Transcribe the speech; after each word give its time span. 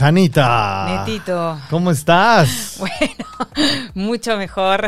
Janita. 0.00 1.04
Netito. 1.04 1.60
¿Cómo 1.68 1.90
estás? 1.90 2.78
Bueno, 2.80 3.14
mucho 3.94 4.36
mejor. 4.38 4.86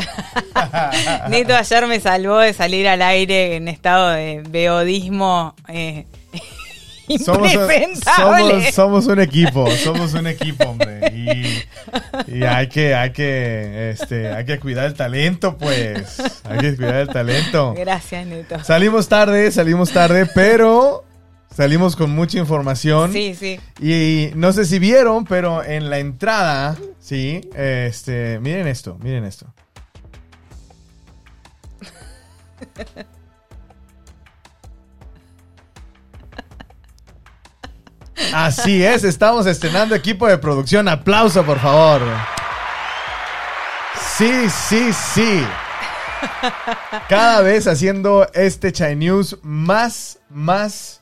Neto 1.28 1.54
ayer 1.54 1.86
me 1.86 2.00
salvó 2.00 2.38
de 2.38 2.54
salir 2.54 2.88
al 2.88 3.02
aire 3.02 3.56
en 3.56 3.68
estado 3.68 4.08
de 4.10 4.42
beodismo 4.48 5.54
eh, 5.68 6.06
Somos, 7.24 7.52
impresentable. 7.52 8.72
somos, 8.72 8.74
somos 8.74 9.06
un 9.06 9.20
equipo, 9.20 9.70
somos 9.72 10.14
un 10.14 10.26
equipo, 10.26 10.64
hombre. 10.64 11.12
Y, 11.14 12.38
y 12.38 12.44
hay 12.44 12.68
que, 12.68 12.94
hay 12.94 13.10
que, 13.10 13.90
este, 13.90 14.32
hay 14.32 14.46
que 14.46 14.58
cuidar 14.58 14.86
el 14.86 14.94
talento, 14.94 15.58
pues. 15.58 16.22
Hay 16.48 16.58
que 16.58 16.76
cuidar 16.76 16.96
el 16.96 17.08
talento. 17.08 17.74
Gracias, 17.76 18.26
Neto. 18.26 18.64
Salimos 18.64 19.08
tarde, 19.08 19.50
salimos 19.50 19.90
tarde, 19.90 20.26
pero 20.34 21.04
salimos 21.54 21.96
con 21.96 22.10
mucha 22.10 22.38
información. 22.38 23.12
Sí, 23.12 23.34
sí. 23.34 23.60
Y 23.80 24.30
no 24.34 24.52
sé 24.52 24.64
si 24.64 24.78
vieron, 24.78 25.24
pero 25.24 25.62
en 25.64 25.90
la 25.90 25.98
entrada, 25.98 26.76
sí, 26.98 27.40
este, 27.54 28.38
miren 28.40 28.66
esto, 28.66 28.98
miren 29.00 29.24
esto. 29.24 29.52
Así 38.32 38.82
es, 38.82 39.04
estamos 39.04 39.46
estrenando 39.46 39.94
equipo 39.94 40.26
de 40.26 40.38
producción. 40.38 40.88
Aplauso, 40.88 41.44
por 41.44 41.58
favor. 41.58 42.00
Sí, 44.16 44.48
sí, 44.48 44.92
sí. 44.92 45.44
Cada 47.08 47.42
vez 47.42 47.66
haciendo 47.66 48.26
este 48.32 48.72
Chai 48.72 48.96
News 48.96 49.38
más, 49.42 50.18
más, 50.30 51.01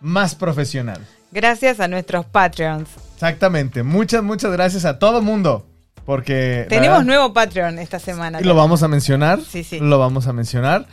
más 0.00 0.34
profesional. 0.34 1.04
Gracias 1.30 1.80
a 1.80 1.88
nuestros 1.88 2.26
Patreons. 2.26 2.88
Exactamente. 3.14 3.82
Muchas, 3.82 4.22
muchas 4.22 4.52
gracias 4.52 4.84
a 4.84 4.98
todo 4.98 5.22
mundo. 5.22 5.66
Porque. 6.04 6.66
Tenemos 6.68 6.98
verdad, 6.98 7.04
nuevo 7.04 7.32
Patreon 7.34 7.78
esta 7.78 7.98
semana. 7.98 8.40
Y 8.40 8.44
lo 8.44 8.54
vamos 8.54 8.82
a 8.82 8.88
mencionar. 8.88 9.40
Sí, 9.42 9.62
sí. 9.62 9.78
Lo 9.78 9.98
vamos 9.98 10.26
a 10.26 10.32
mencionar. 10.32 10.86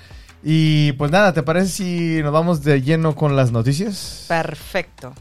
Y 0.43 0.91
pues 0.93 1.09
nada, 1.09 1.33
¿te 1.33 1.41
parece 1.41 1.69
si 1.69 2.21
nos 2.21 2.33
vamos 2.33 2.63
de 2.63 2.81
lleno 2.81 3.15
con 3.15 3.35
las 3.35 3.51
noticias? 3.51 4.25
Perfecto. 4.27 5.13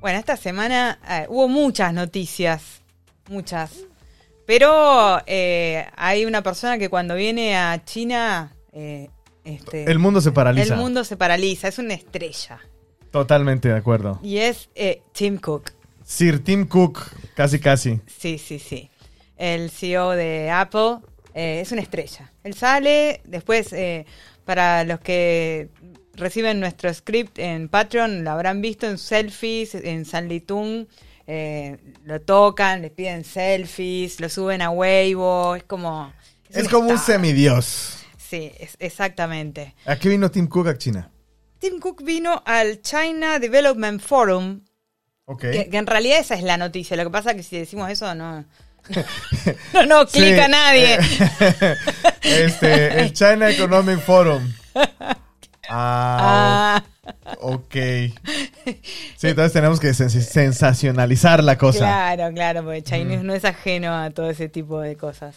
Bueno, 0.00 0.18
esta 0.18 0.36
semana 0.36 0.98
eh, 1.08 1.26
hubo 1.28 1.46
muchas 1.46 1.92
noticias, 1.94 2.82
muchas. 3.28 3.72
Pero 4.46 5.20
eh, 5.26 5.86
hay 5.96 6.24
una 6.24 6.42
persona 6.42 6.78
que 6.78 6.88
cuando 6.88 7.14
viene 7.14 7.56
a 7.56 7.84
China, 7.84 8.52
eh, 8.72 9.08
este, 9.44 9.90
El 9.90 9.98
mundo 9.98 10.20
se 10.20 10.32
paraliza. 10.32 10.74
el 10.74 10.80
mundo 10.80 11.04
se 11.04 11.16
paraliza, 11.16 11.68
es 11.68 11.78
una 11.78 11.94
estrella. 11.94 12.60
Totalmente 13.10 13.68
de 13.68 13.76
acuerdo. 13.76 14.18
Y 14.22 14.38
es 14.38 14.68
eh, 14.74 15.02
Tim 15.12 15.38
Cook. 15.38 15.72
Sir 16.04 16.42
Tim 16.42 16.66
Cook, 16.66 17.00
casi 17.34 17.58
casi. 17.58 18.00
Sí, 18.06 18.38
sí, 18.38 18.58
sí. 18.58 18.90
El 19.36 19.70
CEO 19.70 20.10
de 20.10 20.50
Apple 20.50 20.98
eh, 21.34 21.60
es 21.60 21.72
una 21.72 21.82
estrella. 21.82 22.32
Él 22.44 22.54
sale, 22.54 23.20
después, 23.24 23.72
eh, 23.72 24.06
para 24.44 24.84
los 24.84 25.00
que 25.00 25.68
reciben 26.14 26.60
nuestro 26.60 26.92
script 26.92 27.38
en 27.38 27.68
Patreon, 27.68 28.24
lo 28.24 28.30
habrán 28.30 28.60
visto 28.60 28.86
en 28.86 28.98
selfies, 28.98 29.74
en 29.74 30.04
San 30.04 30.28
Litún. 30.28 30.88
Eh, 31.26 31.78
lo 32.04 32.20
tocan, 32.20 32.82
le 32.82 32.90
piden 32.90 33.24
selfies, 33.24 34.20
lo 34.20 34.28
suben 34.28 34.62
a 34.62 34.70
Weibo. 34.70 35.56
Es 35.56 35.64
como. 35.64 36.12
Es 36.50 36.64
un 36.64 36.68
como 36.70 36.90
un 36.90 36.98
semidios. 36.98 37.98
Sí, 38.18 38.52
es- 38.58 38.76
exactamente. 38.78 39.74
¿A 39.86 39.96
qué 39.96 40.08
vino 40.08 40.30
Tim 40.30 40.46
Cook 40.46 40.68
a 40.68 40.78
China? 40.78 41.10
Tim 41.58 41.78
Cook 41.80 42.02
vino 42.02 42.42
al 42.46 42.80
China 42.82 43.38
Development 43.38 44.00
Forum, 44.02 44.60
Ok. 45.26 45.40
que, 45.42 45.68
que 45.70 45.76
en 45.76 45.86
realidad 45.86 46.18
esa 46.18 46.34
es 46.34 46.42
la 46.42 46.56
noticia. 46.56 46.96
Lo 46.96 47.04
que 47.04 47.10
pasa 47.10 47.30
es 47.30 47.36
que 47.36 47.42
si 47.42 47.58
decimos 47.58 47.88
eso, 47.90 48.14
no. 48.14 48.44
no, 49.74 49.86
no, 49.86 50.06
Sí, 50.08 50.18
clica 50.18 50.48
nadie. 50.48 50.98
eh, 50.98 51.76
este, 52.22 53.00
el 53.00 53.12
China 53.12 53.48
Economic 53.50 54.00
Forum. 54.00 54.52
Ah, 55.74 56.82
Ah, 57.04 57.34
ok. 57.40 57.74
Sí, 59.16 59.28
entonces 59.28 59.52
tenemos 59.52 59.80
que 59.80 59.88
sens- 59.90 60.20
sensacionalizar 60.20 61.42
la 61.42 61.56
cosa. 61.58 61.78
claro, 61.78 62.32
claro, 62.34 62.62
porque 62.64 62.82
Chinese 62.82 63.22
no 63.24 63.34
es 63.34 63.44
ajeno 63.44 63.92
a 63.94 64.10
todo 64.10 64.30
ese 64.30 64.48
tipo 64.48 64.80
de 64.80 64.96
cosas. 64.96 65.34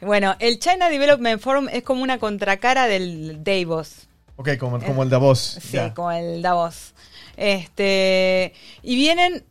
Bueno, 0.00 0.34
el 0.40 0.58
China 0.58 0.88
Development 0.88 1.40
Forum 1.40 1.68
es 1.70 1.82
como 1.82 2.02
una 2.02 2.18
contracara 2.18 2.86
del 2.86 3.44
Davos. 3.44 4.06
Ok, 4.36 4.56
como, 4.58 4.80
como 4.80 5.02
el 5.02 5.10
Davos. 5.10 5.58
Sí, 5.60 5.72
ya. 5.72 5.94
como 5.94 6.10
el 6.10 6.42
Davos. 6.42 6.94
Este, 7.36 8.52
y 8.82 8.96
vienen 8.96 9.44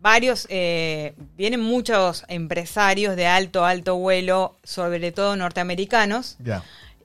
varios, 0.00 0.46
eh, 0.48 1.14
vienen 1.36 1.60
muchos 1.60 2.24
empresarios 2.28 3.14
de 3.16 3.26
alto, 3.26 3.64
alto 3.64 3.96
vuelo, 3.96 4.56
sobre 4.64 5.12
todo 5.12 5.36
norteamericanos. 5.36 6.36
Ya. 6.38 6.62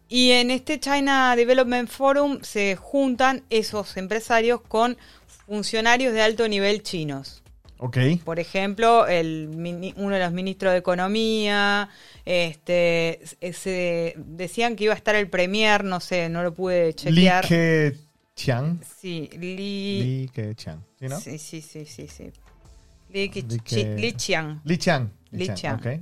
Y 0.10 0.32
en 0.32 0.52
este 0.52 0.80
China 0.80 1.36
Development 1.36 1.90
Forum 1.90 2.40
se 2.42 2.76
juntan 2.76 3.44
esos 3.50 3.98
empresarios 3.98 4.62
con 4.62 4.98
funcionarios 5.46 6.14
de 6.14 6.22
alto 6.22 6.48
nivel 6.48 6.82
chinos. 6.84 7.44
Ok. 7.80 7.98
Por 8.24 8.40
ejemplo, 8.40 9.06
el, 9.06 9.50
uno 9.98 10.16
de 10.16 10.20
los 10.20 10.32
ministros 10.32 10.72
de 10.74 10.80
Economía, 10.80 11.90
este, 12.26 13.20
se- 13.24 13.54
se 13.54 14.14
decían 14.18 14.76
que 14.76 14.86
iba 14.86 14.94
a 14.94 14.98
estar 14.98 15.16
el 15.16 15.30
Premier, 15.30 15.84
no 15.84 16.00
sé, 16.00 16.28
no 16.30 16.42
lo 16.42 16.54
pude 16.56 16.88
Li 16.88 16.94
chequear. 16.94 17.46
Keqiang. 17.48 18.80
Sí, 19.00 19.30
Li, 19.38 19.56
Li 19.58 20.30
Keqiang. 20.34 20.84
¿Sí, 21.00 21.06
no? 21.08 21.20
sí, 21.20 21.38
sí, 21.38 21.62
sí, 21.62 21.86
sí, 21.86 22.08
sí. 22.08 22.32
Li, 23.12 23.30
Ke- 23.30 23.44
Li 23.96 24.14
Li. 25.32 25.46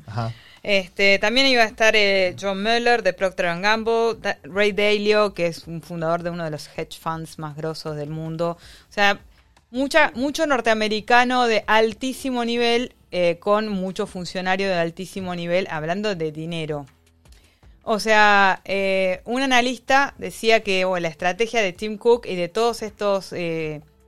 Ajá. 0.08 0.34
Este, 0.64 1.20
también 1.20 1.46
iba 1.48 1.62
a 1.64 1.68
estar 1.68 1.96
eh, 1.96 2.36
John 2.40 2.62
Mueller 2.64 3.04
de 3.04 3.14
Procter 3.14 3.46
Gamble, 3.62 4.16
Da- 4.20 4.38
Ray 4.44 4.72
Dalio, 4.72 5.34
que 5.34 5.46
es 5.48 5.68
un 5.68 5.82
fundador 5.82 6.24
de 6.24 6.32
uno 6.32 6.44
de 6.44 6.50
los 6.52 6.68
hedge 6.76 6.98
funds 7.00 7.38
más 7.38 7.56
grosos 7.56 7.96
del 7.96 8.10
mundo. 8.10 8.58
O 8.90 8.92
sea, 8.92 9.20
mucha, 9.70 10.12
mucho 10.16 10.48
norteamericano 10.48 11.46
de 11.46 11.64
altísimo 11.68 12.44
nivel 12.46 12.94
eh, 13.12 13.38
con 13.40 13.70
muchos 13.70 14.10
funcionarios 14.10 14.70
de 14.70 14.76
altísimo 14.76 15.36
nivel 15.36 15.68
hablando 15.70 16.16
de 16.16 16.32
dinero. 16.32 16.86
O 17.84 18.00
sea, 18.00 18.62
eh, 18.66 19.22
un 19.26 19.44
analista 19.44 20.16
decía 20.18 20.62
que 20.64 20.84
la 21.00 21.08
estrategia 21.08 21.62
de 21.62 21.72
Tim 21.74 21.98
Cook 22.00 22.26
y 22.26 22.36
de 22.36 22.48
todos 22.50 22.82
estos 22.82 23.32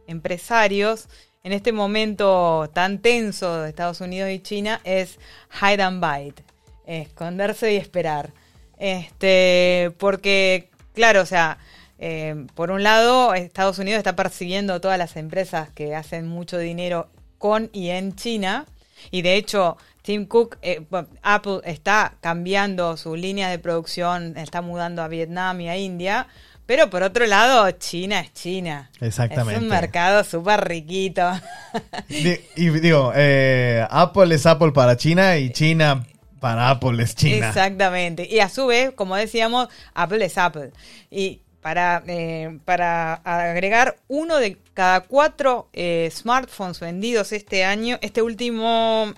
empresarios 0.08 1.08
en 1.48 1.54
este 1.54 1.72
momento 1.72 2.70
tan 2.74 3.00
tenso 3.00 3.62
de 3.62 3.70
Estados 3.70 4.02
Unidos 4.02 4.30
y 4.32 4.40
China 4.40 4.82
es 4.84 5.18
hide 5.62 5.82
and 5.82 6.04
bite, 6.04 6.44
esconderse 6.86 7.72
y 7.72 7.78
esperar. 7.78 8.34
Este, 8.78 9.94
porque, 9.98 10.70
claro, 10.94 11.22
o 11.22 11.26
sea, 11.26 11.58
eh, 12.00 12.48
por 12.54 12.70
un 12.70 12.84
lado, 12.84 13.34
Estados 13.34 13.80
Unidos 13.80 14.00
está 14.00 14.14
persiguiendo 14.14 14.82
todas 14.82 14.98
las 14.98 15.16
empresas 15.16 15.70
que 15.70 15.96
hacen 15.96 16.28
mucho 16.28 16.58
dinero 16.58 17.08
con 17.38 17.70
y 17.72 17.92
en 17.92 18.14
China. 18.18 18.66
Y 19.10 19.22
de 19.22 19.36
hecho, 19.36 19.78
Tim 20.02 20.26
Cook, 20.26 20.58
eh, 20.62 20.86
Apple 21.22 21.62
está 21.64 22.16
cambiando 22.20 22.98
su 22.98 23.16
línea 23.16 23.50
de 23.50 23.58
producción, 23.58 24.36
está 24.36 24.62
mudando 24.62 25.02
a 25.02 25.08
Vietnam 25.08 25.62
y 25.62 25.70
a 25.70 25.78
India. 25.78 26.28
Pero 26.68 26.90
por 26.90 27.02
otro 27.02 27.26
lado, 27.26 27.72
China 27.72 28.20
es 28.20 28.34
China. 28.34 28.92
Exactamente. 29.00 29.56
Es 29.56 29.62
un 29.62 29.70
mercado 29.70 30.24
súper 30.24 30.68
riquito. 30.68 31.24
Y 32.56 32.70
digo, 32.70 33.12
eh, 33.16 33.86
Apple 33.90 34.34
es 34.34 34.46
Apple 34.46 34.72
para 34.72 34.98
China 34.98 35.38
y 35.38 35.52
China 35.52 36.06
para 36.40 36.70
Apple 36.72 37.02
es 37.02 37.16
China. 37.16 37.48
Exactamente. 37.48 38.28
Y 38.30 38.40
a 38.40 38.50
su 38.50 38.68
vez, 38.68 38.92
como 38.92 39.16
decíamos, 39.16 39.70
Apple 39.94 40.26
es 40.26 40.38
Apple. 40.38 40.72
Y 41.10 41.42
para, 41.62 42.04
eh, 42.08 42.60
para 42.66 43.16
agregar, 43.24 43.98
uno 44.08 44.38
de 44.38 44.58
cada 44.74 45.02
cuatro 45.02 45.70
eh, 45.74 46.10
smartphones 46.12 46.80
vendidos 46.80 47.32
este 47.32 47.64
año, 47.64 47.98
este 48.02 48.22
último 48.22 49.14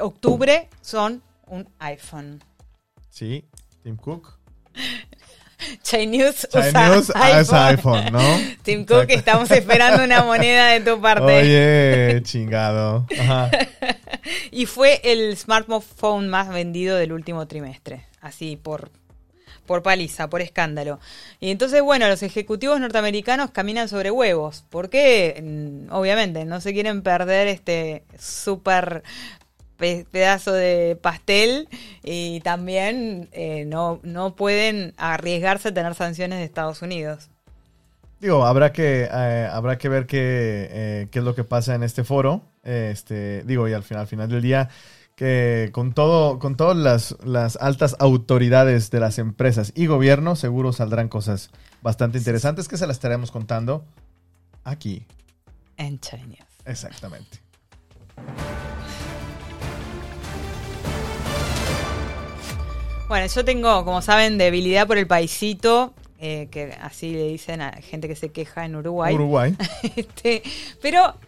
octubre, 0.00 0.68
son 0.80 1.22
un 1.46 1.68
iPhone. 1.78 2.42
Sí, 3.08 3.44
Tim 3.82 3.96
Cook. 3.96 4.38
Chinese 5.82 6.48
usa 6.52 6.88
News 6.88 7.10
es 7.10 7.52
iPhone, 7.52 8.12
¿no? 8.12 8.20
Tim 8.62 8.84
Cook, 8.84 9.06
estamos 9.08 9.50
esperando 9.50 10.04
una 10.04 10.22
moneda 10.24 10.68
de 10.68 10.80
tu 10.80 11.00
parte. 11.00 11.24
Oye, 11.24 12.20
chingado. 12.22 13.06
Ajá. 13.18 13.50
Y 14.52 14.66
fue 14.66 15.00
el 15.02 15.36
smartphone 15.36 16.28
más 16.28 16.48
vendido 16.48 16.96
del 16.96 17.12
último 17.12 17.46
trimestre. 17.48 18.06
Así, 18.20 18.56
por, 18.56 18.90
por 19.66 19.82
paliza, 19.82 20.28
por 20.28 20.42
escándalo. 20.42 21.00
Y 21.40 21.50
entonces, 21.50 21.82
bueno, 21.82 22.06
los 22.06 22.22
ejecutivos 22.22 22.78
norteamericanos 22.78 23.50
caminan 23.50 23.88
sobre 23.88 24.10
huevos. 24.12 24.64
Porque, 24.70 25.42
mm, 25.42 25.92
obviamente, 25.92 26.44
no 26.44 26.60
se 26.60 26.72
quieren 26.72 27.02
perder 27.02 27.48
este 27.48 28.04
súper 28.18 29.02
pe- 29.02 29.41
pedazo 29.76 30.52
de 30.52 30.98
pastel 31.00 31.68
y 32.02 32.40
también 32.40 33.28
eh, 33.32 33.64
no, 33.66 34.00
no 34.02 34.36
pueden 34.36 34.94
arriesgarse 34.96 35.68
a 35.68 35.74
tener 35.74 35.94
sanciones 35.94 36.38
de 36.38 36.44
Estados 36.44 36.82
Unidos. 36.82 37.30
Digo, 38.20 38.46
habrá 38.46 38.72
que, 38.72 39.08
eh, 39.12 39.48
habrá 39.50 39.78
que 39.78 39.88
ver 39.88 40.06
qué, 40.06 40.68
eh, 40.70 41.08
qué 41.10 41.18
es 41.18 41.24
lo 41.24 41.34
que 41.34 41.42
pasa 41.42 41.74
en 41.74 41.82
este 41.82 42.04
foro. 42.04 42.42
Este, 42.62 43.42
digo, 43.42 43.68
y 43.68 43.72
al 43.72 43.82
final, 43.82 44.02
al 44.02 44.06
final 44.06 44.28
del 44.28 44.42
día, 44.42 44.68
que 45.16 45.70
con 45.72 45.92
todo, 45.92 46.38
con 46.38 46.56
todas 46.56 46.76
las, 46.76 47.16
las 47.24 47.56
altas 47.56 47.96
autoridades 47.98 48.92
de 48.92 49.00
las 49.00 49.18
empresas 49.18 49.72
y 49.74 49.86
gobierno, 49.86 50.36
seguro 50.36 50.72
saldrán 50.72 51.08
cosas 51.08 51.50
bastante 51.82 52.18
interesantes 52.18 52.68
que 52.68 52.76
se 52.76 52.86
las 52.86 52.96
estaremos 52.96 53.32
contando 53.32 53.84
aquí. 54.62 55.04
En 55.76 55.98
China. 55.98 56.46
Exactamente. 56.64 57.40
Bueno, 63.12 63.26
yo 63.26 63.44
tengo, 63.44 63.84
como 63.84 64.00
saben, 64.00 64.38
debilidad 64.38 64.86
por 64.86 64.96
el 64.96 65.06
paisito, 65.06 65.92
eh, 66.18 66.48
que 66.50 66.74
así 66.80 67.12
le 67.12 67.28
dicen 67.28 67.60
a 67.60 67.72
gente 67.72 68.08
que 68.08 68.16
se 68.16 68.30
queja 68.30 68.64
en 68.64 68.74
Uruguay. 68.74 69.14
Uruguay. 69.14 69.54
Este, 69.96 70.42
pero 70.80 71.18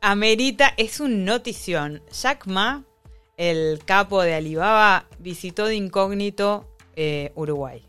amerita, 0.00 0.72
es 0.78 0.98
un 0.98 1.26
notición. 1.26 2.00
Jack 2.10 2.46
Ma, 2.46 2.84
el 3.36 3.82
capo 3.84 4.22
de 4.22 4.32
Alibaba, 4.32 5.04
visitó 5.18 5.66
de 5.66 5.74
incógnito 5.74 6.66
eh, 6.96 7.32
Uruguay. 7.34 7.84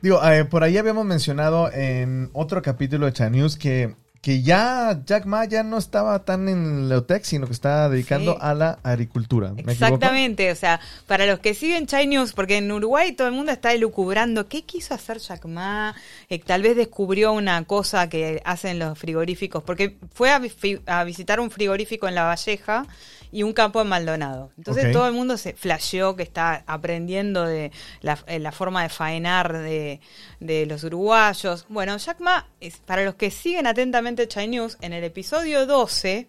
Digo, 0.00 0.22
eh, 0.22 0.44
por 0.44 0.62
ahí 0.62 0.78
habíamos 0.78 1.04
mencionado 1.04 1.72
en 1.72 2.30
otro 2.34 2.62
capítulo 2.62 3.06
de 3.06 3.14
Chan 3.14 3.32
News 3.32 3.56
que 3.56 3.96
que 4.26 4.42
ya 4.42 4.98
Jack 5.06 5.24
Ma 5.24 5.44
ya 5.44 5.62
no 5.62 5.78
estaba 5.78 6.18
tan 6.24 6.48
en 6.48 6.88
Leotec, 6.88 7.22
sino 7.22 7.46
que 7.46 7.52
estaba 7.52 7.88
dedicando 7.88 8.32
Sí. 8.32 8.38
a 8.40 8.54
la 8.54 8.80
agricultura. 8.82 9.52
Exactamente, 9.56 10.50
o 10.50 10.56
sea, 10.56 10.80
para 11.06 11.26
los 11.26 11.38
que 11.38 11.54
siguen 11.54 11.86
Chai 11.86 12.08
News, 12.08 12.32
porque 12.32 12.56
en 12.56 12.72
Uruguay 12.72 13.12
todo 13.12 13.28
el 13.28 13.34
mundo 13.34 13.52
está 13.52 13.72
elucubrando 13.72 14.48
qué 14.48 14.64
quiso 14.64 14.94
hacer 14.94 15.18
Jack 15.18 15.44
Ma, 15.44 15.94
Eh, 16.28 16.40
tal 16.40 16.62
vez 16.62 16.74
descubrió 16.74 17.32
una 17.32 17.62
cosa 17.66 18.08
que 18.08 18.42
hacen 18.44 18.80
los 18.80 18.98
frigoríficos, 18.98 19.62
porque 19.62 19.96
fue 20.12 20.32
a, 20.32 20.40
vi- 20.40 20.80
a 20.86 21.04
visitar 21.04 21.38
un 21.38 21.52
frigorífico 21.52 22.08
en 22.08 22.16
La 22.16 22.24
Valleja 22.24 22.84
y 23.32 23.42
un 23.42 23.52
campo 23.52 23.80
en 23.80 23.88
Maldonado. 23.88 24.50
Entonces 24.56 24.84
todo 24.92 25.06
el 25.06 25.12
mundo 25.12 25.36
se 25.36 25.52
flasheó 25.54 26.16
que 26.16 26.22
está 26.22 26.62
aprendiendo 26.66 27.44
de 27.44 27.72
la, 28.00 28.18
eh, 28.26 28.38
la 28.38 28.52
forma 28.52 28.82
de 28.82 28.88
faenar 28.88 29.52
de, 29.58 30.00
de 30.40 30.66
los 30.66 30.84
uruguayos. 30.84 31.66
Bueno, 31.68 31.96
Jack 31.96 32.20
Ma, 32.20 32.46
es, 32.60 32.78
para 32.78 33.04
los 33.04 33.14
que 33.16 33.30
siguen 33.30 33.66
atentamente 33.66 34.28
Chai 34.28 34.48
News, 34.48 34.78
en 34.80 34.92
el 34.92 35.04
episodio 35.04 35.66
12... 35.66 36.26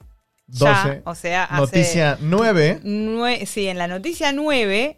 ya, 0.48 0.84
12. 0.86 1.02
o 1.06 1.16
sea, 1.16 1.44
hace- 1.46 1.62
Noticia 1.62 2.18
9. 2.22 2.82
Nue- 2.84 3.46
sí, 3.46 3.68
en 3.68 3.78
la 3.78 3.88
noticia 3.88 4.32
9 4.32 4.96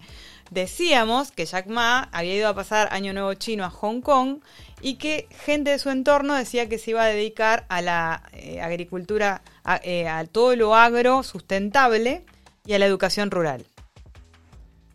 decíamos 0.52 1.31
que 1.31 1.45
Jack 1.45 1.68
Ma 1.68 2.10
había 2.12 2.36
ido 2.36 2.48
a 2.50 2.56
pasar 2.56 2.90
Año 2.92 3.13
Nuevo 3.13 3.34
Chino 3.36 3.63
a 3.66 3.69
Hong 3.69 4.02
Kong 4.02 4.40
y 4.81 4.96
que 4.96 5.28
gente 5.46 5.72
de 5.72 5.80
su 5.80 5.90
entorno 5.90 6.36
decía 6.36 6.70
que 6.70 6.78
se 6.78 6.92
iba 6.92 7.04
a 7.04 7.08
dedicar 7.08 7.66
a 7.70 7.81
la 7.81 8.24
eh, 8.34 8.62
agricultura, 8.62 9.42
a, 9.64 9.80
eh, 9.84 10.08
a 10.08 10.26
todo 10.26 10.56
lo 10.56 10.76
agro 10.76 11.24
sustentable 11.24 12.26
y 12.66 12.74
a 12.74 12.80
la 12.80 12.86
educación 12.86 13.31
rural. 13.31 13.66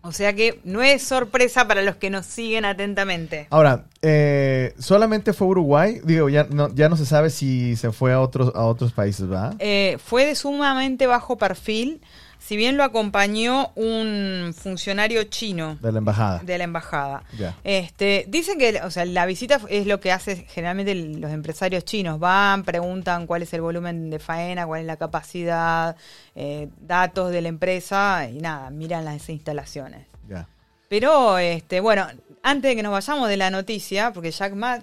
O 0.02 0.12
sea 0.12 0.34
que 0.34 0.60
no 0.64 0.82
es 0.82 1.02
sorpresa 1.02 1.66
para 1.66 1.80
los 1.80 1.96
que 1.96 2.10
nos 2.10 2.26
siguen 2.26 2.66
atentamente. 2.66 3.46
Ahora, 3.48 3.86
eh, 4.02 4.74
solamente 4.78 5.32
fue 5.32 5.46
Uruguay. 5.48 6.00
Digo, 6.04 6.28
ya 6.28 6.44
no, 6.50 6.74
ya 6.74 6.90
no 6.90 6.96
se 6.98 7.06
sabe 7.06 7.30
si 7.30 7.74
se 7.76 7.90
fue 7.90 8.12
a 8.12 8.20
otros, 8.20 8.52
a 8.54 8.64
otros 8.64 8.92
países, 8.92 9.26
¿verdad? 9.26 9.56
Fue 9.98 10.26
de 10.26 10.34
sumamente 10.34 11.06
bajo 11.06 11.38
perfil, 11.38 12.02
si 12.46 12.58
bien 12.58 12.76
lo 12.76 12.84
acompañó 12.84 13.72
un 13.74 14.54
funcionario 14.54 15.24
chino. 15.24 15.78
De 15.80 15.90
la 15.90 15.98
embajada. 15.98 16.40
de 16.44 16.58
la 16.58 16.64
embajada. 16.64 17.22
Ya. 17.38 17.56
Este, 17.64 18.26
dicen 18.28 18.58
que, 18.58 18.82
o 18.82 18.90
sea, 18.90 19.06
la 19.06 19.24
visita 19.24 19.60
es 19.70 19.86
lo 19.86 19.98
que 19.98 20.12
hace 20.12 20.44
generalmente 20.50 20.94
los 20.94 21.30
empresarios 21.30 21.86
chinos. 21.86 22.20
Van, 22.20 22.62
preguntan 22.64 23.26
cuál 23.26 23.42
es 23.42 23.54
el 23.54 23.62
volumen 23.62 24.10
de 24.10 24.18
faena, 24.18 24.66
cuál 24.66 24.82
es 24.82 24.86
la 24.86 24.98
capacidad, 24.98 25.96
eh, 26.34 26.68
datos 26.82 27.30
de 27.30 27.40
la 27.40 27.48
empresa 27.48 28.28
y 28.28 28.40
nada, 28.40 28.68
miran 28.68 29.06
las 29.06 29.26
instalaciones. 29.30 30.06
Ya. 30.28 30.46
Pero, 30.90 31.38
este, 31.38 31.80
bueno, 31.80 32.06
antes 32.42 32.70
de 32.70 32.76
que 32.76 32.82
nos 32.82 32.92
vayamos 32.92 33.30
de 33.30 33.38
la 33.38 33.48
noticia, 33.48 34.12
porque 34.12 34.30
Jack 34.30 34.52
Ma 34.52 34.80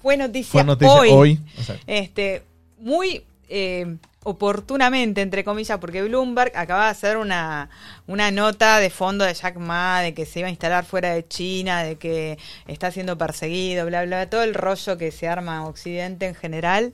fue 0.00 0.16
noticia, 0.16 0.50
Fue 0.50 0.64
noticia 0.64 0.94
hoy, 0.94 1.40
este, 1.86 2.42
muy 2.78 3.22
eh, 3.50 3.98
oportunamente, 4.26 5.22
entre 5.22 5.44
comillas, 5.44 5.78
porque 5.78 6.02
Bloomberg 6.02 6.52
acaba 6.56 6.84
de 6.84 6.90
hacer 6.90 7.16
una, 7.16 7.70
una 8.06 8.30
nota 8.30 8.78
de 8.78 8.90
fondo 8.90 9.24
de 9.24 9.32
Jack 9.34 9.56
Ma, 9.56 10.00
de 10.02 10.14
que 10.14 10.26
se 10.26 10.40
iba 10.40 10.48
a 10.48 10.50
instalar 10.50 10.84
fuera 10.84 11.14
de 11.14 11.26
China, 11.26 11.82
de 11.84 11.96
que 11.96 12.38
está 12.66 12.90
siendo 12.90 13.16
perseguido, 13.16 13.86
bla, 13.86 14.04
bla, 14.04 14.28
todo 14.28 14.42
el 14.42 14.54
rollo 14.54 14.98
que 14.98 15.10
se 15.12 15.28
arma 15.28 15.56
en 15.56 15.62
Occidente 15.62 16.26
en 16.26 16.34
general. 16.34 16.92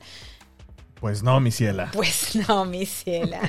Pues 1.00 1.22
no, 1.22 1.40
mi 1.40 1.50
ciela. 1.50 1.90
Pues 1.92 2.36
no, 2.48 2.64
mi 2.64 2.86
ciela. 2.86 3.40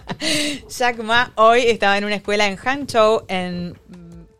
Jack 0.68 0.98
Ma 1.02 1.32
hoy 1.34 1.62
estaba 1.62 1.98
en 1.98 2.04
una 2.04 2.14
escuela 2.16 2.46
en 2.46 2.56
Hangzhou, 2.56 3.24
en 3.28 3.78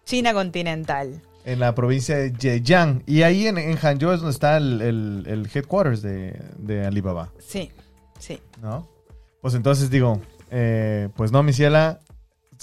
China 0.04 0.32
continental. 0.32 1.20
En 1.44 1.60
la 1.60 1.74
provincia 1.74 2.16
de 2.16 2.30
Zhejiang. 2.32 3.02
Y 3.06 3.22
ahí 3.22 3.46
en, 3.46 3.58
en 3.58 3.76
Hangzhou 3.76 4.12
es 4.12 4.20
donde 4.20 4.32
está 4.32 4.56
el, 4.56 4.80
el- 4.82 5.24
el 5.26 5.48
headquarters 5.52 6.02
de, 6.02 6.40
de 6.58 6.84
Alibaba, 6.86 7.32
Sí, 7.38 7.70
sí. 8.26 8.40
¿no? 8.60 8.88
Pues 9.40 9.54
entonces 9.54 9.90
digo, 9.90 10.20
eh, 10.50 11.08
pues 11.16 11.30
no, 11.30 11.42
mi 11.42 11.52
ciela, 11.52 12.00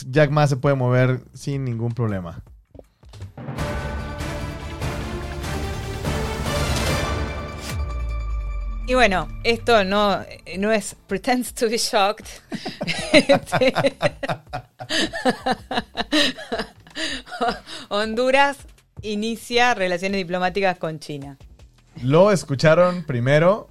Jack 0.09 0.31
Ma 0.31 0.47
se 0.47 0.57
puede 0.57 0.75
mover 0.75 1.21
sin 1.33 1.63
ningún 1.63 1.93
problema. 1.93 2.43
Y 8.85 8.95
bueno, 8.95 9.29
esto 9.45 9.85
no, 9.85 10.19
no 10.57 10.71
es 10.73 10.95
pretends 11.07 11.53
to 11.53 11.69
be 11.69 11.77
shocked. 11.77 12.27
Este, 13.13 13.73
Honduras 17.89 18.57
inicia 19.01 19.73
relaciones 19.73 20.17
diplomáticas 20.17 20.77
con 20.77 20.99
China. 20.99 21.37
Lo 22.01 22.31
escucharon 22.31 23.03
primero 23.03 23.69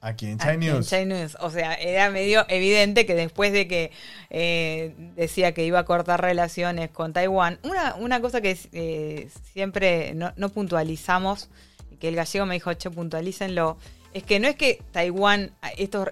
aquí 0.00 0.26
en 0.26 0.38
China 0.38 0.52
Aquí 0.52 0.66
en 0.66 0.72
News. 0.74 0.88
China 0.88 1.04
News. 1.16 1.36
O 1.40 1.50
sea, 1.50 1.74
era 1.74 2.10
medio 2.10 2.44
evidente 2.48 3.06
que 3.06 3.14
después 3.14 3.52
de 3.52 3.66
que 3.68 3.90
eh, 4.30 4.94
decía 5.16 5.52
que 5.52 5.64
iba 5.64 5.78
a 5.78 5.84
cortar 5.84 6.20
relaciones 6.20 6.90
con 6.90 7.12
Taiwán, 7.12 7.58
una, 7.62 7.94
una 7.96 8.20
cosa 8.20 8.40
que 8.40 8.58
eh, 8.72 9.28
siempre 9.52 10.14
no, 10.14 10.32
no 10.36 10.48
puntualizamos, 10.50 11.50
y 11.90 11.96
que 11.96 12.08
el 12.08 12.16
gallego 12.16 12.46
me 12.46 12.54
dijo, 12.54 12.72
che, 12.74 12.90
puntualícenlo, 12.90 13.78
es 14.12 14.22
que 14.22 14.40
no 14.40 14.48
es 14.48 14.56
que 14.56 14.82
Taiwán, 14.92 15.52
estos 15.76 16.08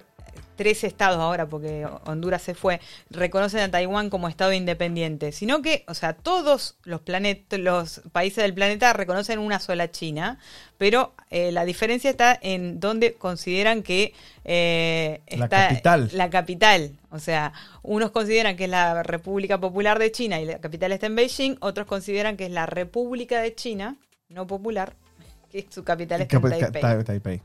tres 0.57 0.83
estados 0.83 1.19
ahora, 1.19 1.45
porque 1.47 1.87
Honduras 2.05 2.41
se 2.41 2.53
fue, 2.55 2.81
reconocen 3.09 3.61
a 3.61 3.71
Taiwán 3.71 4.09
como 4.09 4.27
estado 4.27 4.51
independiente, 4.51 5.31
sino 5.31 5.61
que, 5.61 5.85
o 5.87 5.93
sea, 5.93 6.11
todos 6.13 6.75
los 6.83 6.99
planet, 7.01 7.45
los 7.53 8.01
países 8.11 8.43
del 8.43 8.53
planeta 8.53 8.91
reconocen 8.91 9.39
una 9.39 9.59
sola 9.59 9.89
China, 9.91 10.39
pero 10.77 11.13
eh, 11.29 11.51
la 11.53 11.63
diferencia 11.63 12.09
está 12.09 12.37
en 12.41 12.79
donde 12.81 13.13
consideran 13.13 13.83
que 13.83 14.13
eh, 14.43 15.21
La 15.37 15.45
está 15.45 15.67
capital. 15.69 16.09
la 16.13 16.29
capital. 16.29 16.91
O 17.11 17.19
sea, 17.19 17.53
unos 17.83 18.11
consideran 18.11 18.57
que 18.57 18.65
es 18.65 18.69
la 18.69 19.03
República 19.03 19.57
Popular 19.59 19.97
de 19.99 20.11
China 20.11 20.41
y 20.41 20.45
la 20.45 20.59
capital 20.59 20.91
está 20.91 21.05
en 21.07 21.15
Beijing, 21.15 21.55
otros 21.61 21.87
consideran 21.87 22.35
que 22.35 22.45
es 22.47 22.51
la 22.51 22.65
República 22.65 23.39
de 23.41 23.55
China, 23.55 23.95
no 24.29 24.45
popular, 24.45 24.93
que 25.51 25.65
su 25.69 25.83
capital 25.83 26.21
está 26.21 26.35
en 26.37 26.41
Taipei. 26.41 26.81
Ta- 26.81 27.03
Taipei. 27.03 27.41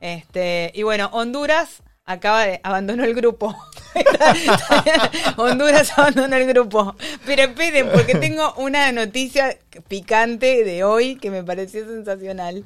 Este, 0.00 0.72
y 0.74 0.82
bueno, 0.82 1.10
Honduras 1.12 1.82
acaba 2.04 2.44
de 2.46 2.60
abandonó 2.62 3.04
el 3.04 3.14
grupo. 3.14 3.56
Honduras 5.36 5.92
abandonó 5.96 6.36
el 6.36 6.46
grupo. 6.46 6.94
Pero 7.26 7.42
esperen, 7.42 7.88
porque 7.92 8.14
tengo 8.14 8.54
una 8.56 8.90
noticia 8.92 9.58
picante 9.88 10.64
de 10.64 10.84
hoy 10.84 11.16
que 11.16 11.30
me 11.30 11.42
pareció 11.44 11.86
sensacional. 11.86 12.64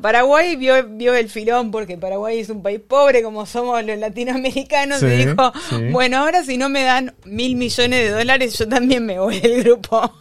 Paraguay 0.00 0.56
vio, 0.56 0.86
vio 0.86 1.14
el 1.14 1.28
filón 1.28 1.70
porque 1.70 1.98
Paraguay 1.98 2.38
es 2.38 2.48
un 2.48 2.62
país 2.62 2.80
pobre 2.80 3.22
como 3.22 3.44
somos 3.46 3.84
los 3.84 3.98
latinoamericanos 3.98 5.00
Sí, 5.00 5.06
y 5.06 5.26
dijo, 5.26 5.52
sí. 5.68 5.88
bueno, 5.90 6.18
ahora 6.18 6.44
si 6.44 6.56
no 6.56 6.68
me 6.68 6.82
dan 6.84 7.14
mil 7.24 7.56
millones 7.56 8.04
de 8.04 8.10
dólares, 8.10 8.56
yo 8.58 8.68
también 8.68 9.04
me 9.04 9.18
voy 9.18 9.40
del 9.40 9.64
grupo. 9.64 10.12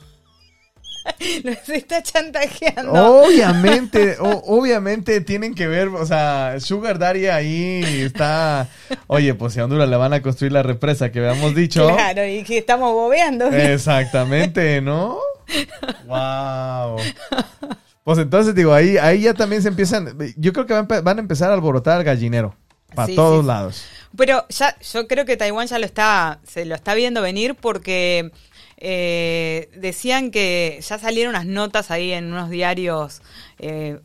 Nos 1.43 1.69
está 1.69 2.01
chantajeando. 2.03 2.91
Obviamente, 3.23 4.17
o- 4.19 4.43
obviamente 4.57 5.21
tienen 5.21 5.53
que 5.55 5.67
ver, 5.67 5.87
o 5.89 6.05
sea, 6.05 6.55
Sugar 6.59 6.99
Daddy 6.99 7.27
ahí 7.27 7.81
está. 8.03 8.67
Oye, 9.07 9.33
pues 9.33 9.53
si 9.53 9.59
a 9.59 9.65
Honduras 9.65 9.89
le 9.89 9.95
van 9.97 10.13
a 10.13 10.21
construir 10.21 10.51
la 10.53 10.63
represa 10.63 11.11
que 11.11 11.19
habíamos 11.19 11.55
dicho. 11.55 11.87
Claro, 11.87 12.25
y 12.25 12.43
que 12.43 12.57
estamos 12.59 12.93
bobeando. 12.93 13.47
Exactamente, 13.47 14.81
¿no? 14.81 15.17
Wow. 16.05 16.97
Pues 18.03 18.17
entonces 18.19 18.55
digo, 18.55 18.73
ahí, 18.73 18.97
ahí 18.97 19.21
ya 19.21 19.33
también 19.33 19.61
se 19.61 19.67
empiezan. 19.67 20.17
Yo 20.37 20.53
creo 20.53 20.65
que 20.65 20.73
van, 20.73 20.85
a 20.85 20.87
empe- 20.87 21.03
van 21.03 21.17
a 21.17 21.21
empezar 21.21 21.51
a 21.51 21.53
alborotar 21.53 21.97
al 21.97 22.03
gallinero. 22.03 22.55
Para 22.95 23.07
Sí, 23.07 23.15
todos 23.15 23.41
sí. 23.41 23.47
lados. 23.47 23.85
Pero 24.17 24.45
ya, 24.49 24.75
yo 24.93 25.07
creo 25.07 25.25
que 25.25 25.37
Taiwán 25.37 25.67
ya 25.67 25.77
lo 25.77 25.85
está, 25.85 26.39
se 26.47 26.65
lo 26.65 26.73
está 26.73 26.95
viendo 26.95 27.21
venir 27.21 27.53
porque 27.53 28.31
eh, 28.81 29.69
decían 29.75 30.31
que 30.31 30.79
ya 30.81 30.97
salieron 30.97 31.35
unas 31.35 31.45
notas 31.45 31.91
ahí 31.91 32.11
en 32.13 32.31
unos 32.31 32.49
diarios 32.49 33.21
eh, 33.57 33.99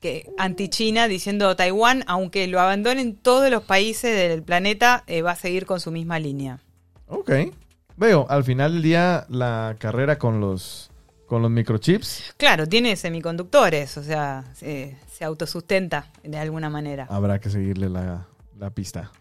que 0.00 0.28
anti-China 0.38 1.06
diciendo 1.06 1.54
Taiwán, 1.54 2.02
aunque 2.06 2.46
lo 2.48 2.58
abandonen 2.58 3.14
todos 3.14 3.50
los 3.50 3.62
países 3.62 4.16
del 4.16 4.42
planeta, 4.42 5.04
eh, 5.06 5.22
va 5.22 5.32
a 5.32 5.36
seguir 5.36 5.66
con 5.66 5.78
su 5.78 5.92
misma 5.92 6.18
línea. 6.18 6.58
Ok. 7.06 7.30
Veo, 7.96 8.26
al 8.28 8.42
final 8.42 8.72
del 8.72 8.82
día, 8.82 9.26
la 9.28 9.76
carrera 9.78 10.18
con 10.18 10.40
los, 10.40 10.90
con 11.26 11.42
los 11.42 11.50
microchips 11.50 12.34
Claro, 12.38 12.66
tiene 12.66 12.96
semiconductores, 12.96 13.96
o 13.98 14.02
sea, 14.02 14.44
se, 14.54 14.96
se 15.12 15.24
autosustenta 15.24 16.10
de 16.24 16.38
alguna 16.38 16.70
manera. 16.70 17.06
habrá 17.10 17.38
que 17.38 17.50
seguirle 17.50 17.88
la, 17.90 18.26
la 18.58 18.70
pista. 18.70 19.12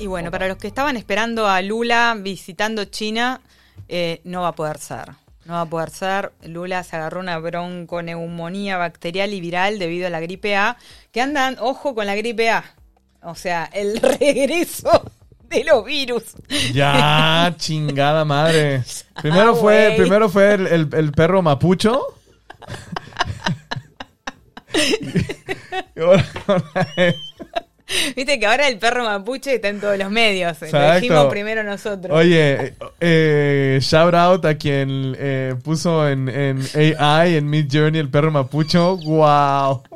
Y 0.00 0.06
bueno, 0.06 0.30
para 0.30 0.48
los 0.48 0.56
que 0.56 0.66
estaban 0.66 0.96
esperando 0.96 1.46
a 1.46 1.60
Lula 1.62 2.16
visitando 2.18 2.86
China, 2.86 3.40
eh, 3.88 4.20
no 4.24 4.42
va 4.42 4.48
a 4.48 4.54
poder 4.54 4.78
ser. 4.78 5.10
No 5.44 5.54
va 5.54 5.60
a 5.62 5.66
poder 5.66 5.90
ser. 5.90 6.32
Lula 6.44 6.82
se 6.84 6.96
agarró 6.96 7.20
una 7.20 7.38
bronconeumonía 7.38 8.78
bacterial 8.78 9.32
y 9.34 9.40
viral 9.40 9.78
debido 9.78 10.06
a 10.06 10.10
la 10.10 10.20
gripe 10.20 10.56
A. 10.56 10.76
Que 11.12 11.20
andan, 11.20 11.56
ojo 11.60 11.94
con 11.94 12.06
la 12.06 12.14
gripe 12.16 12.50
A. 12.50 12.64
O 13.22 13.34
sea, 13.34 13.68
el 13.72 14.00
regreso 14.20 15.02
de 15.48 15.64
los 15.64 15.84
virus. 15.84 16.22
Ya, 16.72 17.54
chingada 17.58 18.24
madre. 18.24 18.82
Primero 19.20 19.54
fue, 19.54 19.94
primero 19.98 20.28
fue 20.30 20.54
el, 20.54 20.66
el- 20.66 20.88
el 20.94 21.12
perro 21.12 21.42
mapucho. 21.42 22.00
Y 25.96 26.00
ahora- 26.00 26.24
Viste 28.16 28.38
que 28.38 28.46
ahora 28.46 28.68
el 28.68 28.78
perro 28.78 29.04
mapuche 29.04 29.54
está 29.54 29.68
en 29.68 29.80
todos 29.80 29.98
los 29.98 30.10
medios. 30.10 30.60
Lo 30.60 30.66
Exacto. 30.66 31.00
dijimos 31.00 31.26
primero 31.26 31.62
nosotros. 31.62 32.16
Oye, 32.16 32.66
eh, 32.66 32.74
eh, 33.00 33.78
shout 33.80 34.14
out 34.14 34.44
a 34.44 34.56
quien 34.56 35.16
eh, 35.18 35.54
puso 35.62 36.08
en, 36.08 36.28
en 36.28 36.62
AI, 36.98 37.36
en 37.36 37.48
Mid 37.48 37.68
Journey, 37.70 38.00
el 38.00 38.10
perro 38.10 38.30
mapucho. 38.30 38.96
Wow. 38.96 39.82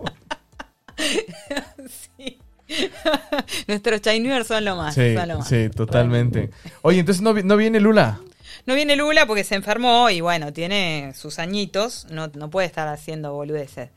Sí. 2.16 2.38
Nuestros 3.66 4.00
Chinese 4.00 4.44
son 4.44 4.64
lo 4.64 4.76
más. 4.76 4.94
Sí, 4.94 5.14
son 5.14 5.28
lo 5.28 5.38
más. 5.38 5.48
sí, 5.48 5.68
totalmente. 5.70 6.50
Oye, 6.82 7.00
entonces 7.00 7.20
no, 7.20 7.32
no 7.34 7.56
viene 7.56 7.80
Lula. 7.80 8.20
No 8.66 8.74
viene 8.74 8.96
Lula 8.96 9.26
porque 9.26 9.44
se 9.44 9.56
enfermó 9.56 10.08
y 10.08 10.20
bueno, 10.20 10.52
tiene 10.52 11.12
sus 11.14 11.38
añitos, 11.38 12.06
no, 12.10 12.28
no 12.28 12.48
puede 12.48 12.66
estar 12.66 12.86
haciendo 12.88 13.32
boludeces. 13.34 13.90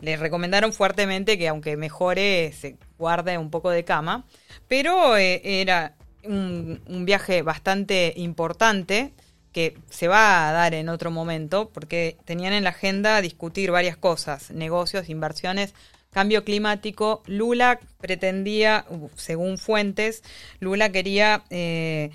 Le 0.00 0.16
recomendaron 0.16 0.72
fuertemente 0.72 1.36
que 1.36 1.48
aunque 1.48 1.76
mejore, 1.76 2.52
se 2.58 2.76
guarde 2.98 3.38
un 3.38 3.50
poco 3.50 3.70
de 3.70 3.84
cama, 3.84 4.24
pero 4.68 5.16
eh, 5.16 5.40
era 5.44 5.94
un, 6.24 6.80
un 6.86 7.04
viaje 7.04 7.42
bastante 7.42 8.12
importante 8.16 9.12
que 9.52 9.78
se 9.88 10.08
va 10.08 10.48
a 10.48 10.52
dar 10.52 10.74
en 10.74 10.88
otro 10.88 11.12
momento 11.12 11.70
porque 11.72 12.16
tenían 12.24 12.52
en 12.52 12.64
la 12.64 12.70
agenda 12.70 13.20
discutir 13.20 13.70
varias 13.70 13.96
cosas, 13.96 14.50
negocios, 14.50 15.08
inversiones, 15.08 15.74
cambio 16.14 16.44
climático. 16.44 17.22
Lula 17.26 17.78
pretendía, 18.00 18.84
según 19.16 19.58
fuentes, 19.58 20.22
Lula 20.58 20.90
quería 20.90 21.44
eh, 21.50 22.10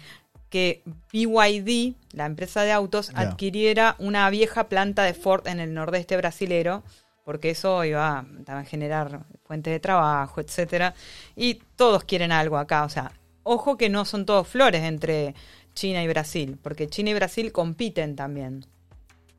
que 0.49 0.81
BYD, 1.13 1.93
la 2.13 2.25
empresa 2.25 2.63
de 2.63 2.71
autos, 2.71 3.11
adquiriera 3.13 3.95
una 3.99 4.29
vieja 4.29 4.67
planta 4.67 5.03
de 5.03 5.13
Ford 5.13 5.47
en 5.47 5.59
el 5.59 5.73
nordeste 5.73 6.17
brasilero, 6.17 6.83
porque 7.29 7.51
eso 7.51 7.85
iba 7.85 8.25
a 8.47 8.63
generar 8.63 9.23
fuentes 9.45 9.71
de 9.71 9.79
trabajo, 9.79 10.41
etcétera. 10.41 10.95
Y 11.35 11.61
todos 11.75 12.03
quieren 12.03 12.31
algo 12.31 12.57
acá, 12.57 12.83
o 12.85 12.89
sea, 12.89 13.11
ojo 13.43 13.77
que 13.77 13.87
no 13.87 14.03
son 14.03 14.25
todos 14.25 14.47
flores 14.47 14.81
entre 14.81 15.35
China 15.75 16.01
y 16.01 16.07
Brasil, 16.07 16.57
porque 16.59 16.87
China 16.87 17.11
y 17.11 17.13
Brasil 17.13 17.51
compiten 17.51 18.15
también 18.15 18.65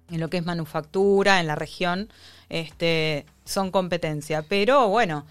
en 0.08 0.20
lo 0.20 0.30
que 0.30 0.36
es 0.36 0.46
manufactura 0.46 1.40
en 1.40 1.48
la 1.48 1.56
región, 1.56 2.08
este, 2.48 3.26
son 3.44 3.72
competencia. 3.72 4.42
Pero 4.42 4.86
bueno, 4.86 5.26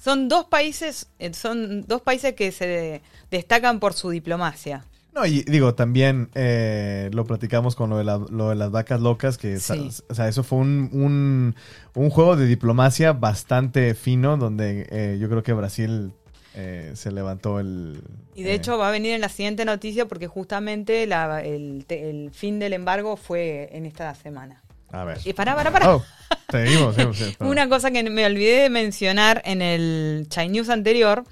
son 0.00 0.28
dos 0.28 0.44
países, 0.44 1.08
eh, 1.18 1.34
son 1.34 1.84
dos 1.84 2.00
países 2.02 2.34
que 2.34 2.52
se 2.52 3.02
destacan 3.32 3.80
por 3.80 3.92
su 3.92 4.10
diplomacia. 4.10 4.84
No, 5.14 5.24
y 5.26 5.42
digo, 5.44 5.74
también 5.74 6.28
eh, 6.34 7.08
lo 7.12 7.24
platicamos 7.24 7.76
con 7.76 7.90
lo 7.90 7.98
de, 7.98 8.04
la- 8.04 8.18
lo 8.30 8.48
de 8.50 8.56
las 8.56 8.70
vacas 8.72 9.00
locas, 9.00 9.38
que 9.38 9.60
Sí. 9.60 9.90
o 10.08 10.14
sea, 10.14 10.28
eso 10.28 10.42
fue 10.42 10.58
un, 10.58 10.90
un, 10.92 11.54
un 11.94 12.10
juego 12.10 12.34
de 12.36 12.46
diplomacia 12.46 13.12
bastante 13.12 13.94
fino, 13.94 14.36
donde 14.36 14.86
eh, 14.90 15.18
yo 15.20 15.28
creo 15.28 15.42
que 15.44 15.52
Brasil 15.52 16.12
eh, 16.56 16.92
se 16.94 17.12
levantó 17.12 17.60
el... 17.60 18.02
Y 18.34 18.42
de 18.42 18.50
eh, 18.52 18.54
hecho 18.54 18.76
va 18.76 18.88
a 18.88 18.90
venir 18.90 19.12
en 19.14 19.20
la 19.20 19.28
siguiente 19.28 19.64
noticia 19.64 20.06
porque 20.06 20.26
justamente 20.26 21.06
la- 21.06 21.42
el, 21.42 21.84
fin 22.32 22.58
del 22.58 22.72
embargo 22.72 23.16
fue 23.16 23.68
en 23.72 23.86
esta 23.86 24.12
semana. 24.16 24.62
A 24.90 25.04
ver. 25.04 25.18
Y 25.24 25.32
pará, 25.32 25.54
pará, 25.56 25.70
pará. 25.72 25.94
Oh, 25.96 26.04
seguimos, 26.50 26.94
seguimos, 26.94 27.16
seguimos, 27.16 27.36
perdón. 27.38 27.52
Una 27.52 27.68
cosa 27.68 27.90
que 27.90 28.02
me 28.02 28.26
olvidé 28.26 28.62
de 28.62 28.70
mencionar 28.70 29.42
en 29.44 29.62
el 29.62 30.26
Chai 30.28 30.48
News 30.48 30.68
anterior 30.70 31.24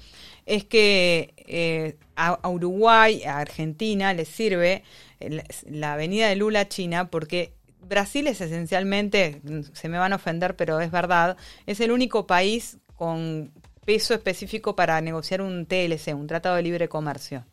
es 0.45 0.63
que 0.65 1.33
eh, 1.37 1.97
a, 2.15 2.29
a 2.41 2.49
Uruguay, 2.49 3.23
a 3.23 3.39
Argentina, 3.39 4.13
les 4.13 4.27
sirve 4.27 4.83
el- 5.19 5.43
la 5.69 5.93
avenida 5.93 6.27
de 6.29 6.35
Lula 6.35 6.61
a 6.61 6.69
China 6.69 7.09
porque 7.09 7.53
Brasil 7.81 8.27
es 8.27 8.39
esencialmente, 8.41 9.41
mm, 9.43 9.61
se 9.73 9.89
me 9.89 9.97
van 9.97 10.13
a 10.13 10.17
ofender, 10.17 10.55
pero 10.55 10.79
es 10.79 10.91
verdad, 10.91 11.35
es 11.65 11.79
el 11.79 11.91
único 11.91 12.25
país 12.27 12.77
con 12.95 13.51
peso 13.85 14.13
específico 14.13 14.75
para 14.75 15.01
negociar 15.01 15.41
un 15.41 15.65
TLC, 15.65 16.13
un 16.13 16.27
Tratado 16.27 16.55
de 16.55 16.61
Libre 16.63 16.87
Comercio, 16.87 17.45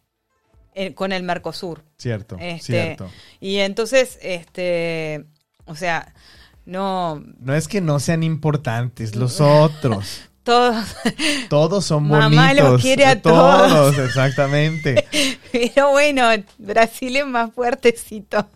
eh, 0.75 0.95
con 0.95 1.11
el 1.11 1.25
Mercosur. 1.25 1.83
Cierto, 1.97 2.37
Este, 2.39 2.61
cierto. 2.73 3.11
Y 3.41 3.57
entonces, 3.57 4.19
este, 4.23 5.25
o 5.65 5.75
sea, 5.75 6.15
no, 6.67 7.21
No 7.41 7.55
es 7.55 7.67
que 7.67 7.81
no 7.81 7.99
sean 7.99 8.23
importantes 8.23 9.17
los 9.17 9.41
otros. 9.41 10.23
todos, 10.51 10.97
Todos 11.49 11.85
son 11.85 12.09
Mamá 12.09 12.49
bonitos. 12.49 12.71
los 12.73 12.83
quiere 12.83 13.07
a 13.07 13.23
todos. 13.23 13.69
todos. 13.69 13.99
exactamente. 13.99 15.07
pero 15.53 15.91
bueno, 15.91 16.25
Brasil 16.59 17.17
es 17.17 17.27
más 17.27 17.53
fuertecito. 17.53 18.49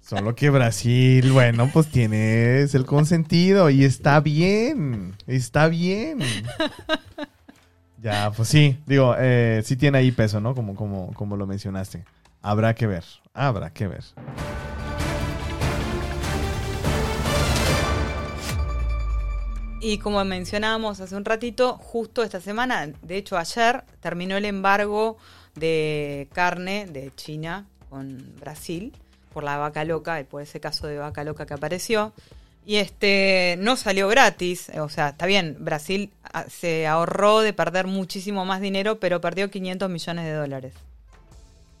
Solo 0.00 0.34
que 0.34 0.48
Brasil, 0.48 1.30
bueno, 1.32 1.68
pues 1.70 1.88
tienes 1.88 2.74
el 2.74 2.86
consentido 2.86 3.68
y 3.68 3.84
está 3.84 4.20
bien. 4.20 5.14
Está 5.26 5.68
bien. 5.68 6.20
Ya, 8.02 8.30
pues 8.30 8.48
sí, 8.48 8.78
digo, 8.86 9.14
eh, 9.18 9.60
sí 9.66 9.76
tiene 9.76 9.98
ahí 9.98 10.10
peso, 10.12 10.40
¿no? 10.40 10.54
Como, 10.54 10.74
como, 10.76 11.12
como 11.12 11.36
lo 11.36 11.46
mencionaste. 11.46 12.04
Habrá 12.40 12.74
que 12.74 12.86
ver, 12.86 13.04
habrá 13.34 13.70
que 13.70 13.86
ver. 13.88 14.04
Y 19.80 19.98
como 19.98 20.24
mencionábamos 20.24 21.00
hace 21.00 21.14
un 21.14 21.24
ratito, 21.24 21.76
justo 21.76 22.24
esta 22.24 22.40
semana, 22.40 22.90
de 23.02 23.16
hecho 23.16 23.38
ayer, 23.38 23.84
terminó 24.00 24.36
el 24.36 24.44
embargo 24.44 25.18
de 25.54 26.28
carne 26.32 26.86
de 26.86 27.12
China 27.14 27.66
con 27.88 28.34
Brasil 28.40 28.92
por 29.32 29.44
la 29.44 29.56
vaca 29.56 29.84
loca, 29.84 30.24
por 30.28 30.42
ese 30.42 30.58
caso 30.58 30.88
de 30.88 30.98
vaca 30.98 31.22
loca 31.22 31.46
que 31.46 31.54
apareció. 31.54 32.12
Y 32.66 32.76
este 32.76 33.56
no 33.60 33.76
salió 33.76 34.08
gratis, 34.08 34.68
o 34.78 34.88
sea, 34.88 35.10
está 35.10 35.26
bien, 35.26 35.56
Brasil 35.60 36.10
ah, 36.32 36.44
se 36.50 36.86
ahorró 36.86 37.40
de 37.40 37.52
perder 37.52 37.86
muchísimo 37.86 38.44
más 38.44 38.60
dinero, 38.60 38.98
pero 38.98 39.20
perdió 39.20 39.48
500 39.48 39.88
millones 39.88 40.24
de 40.24 40.32
dólares. 40.32 40.74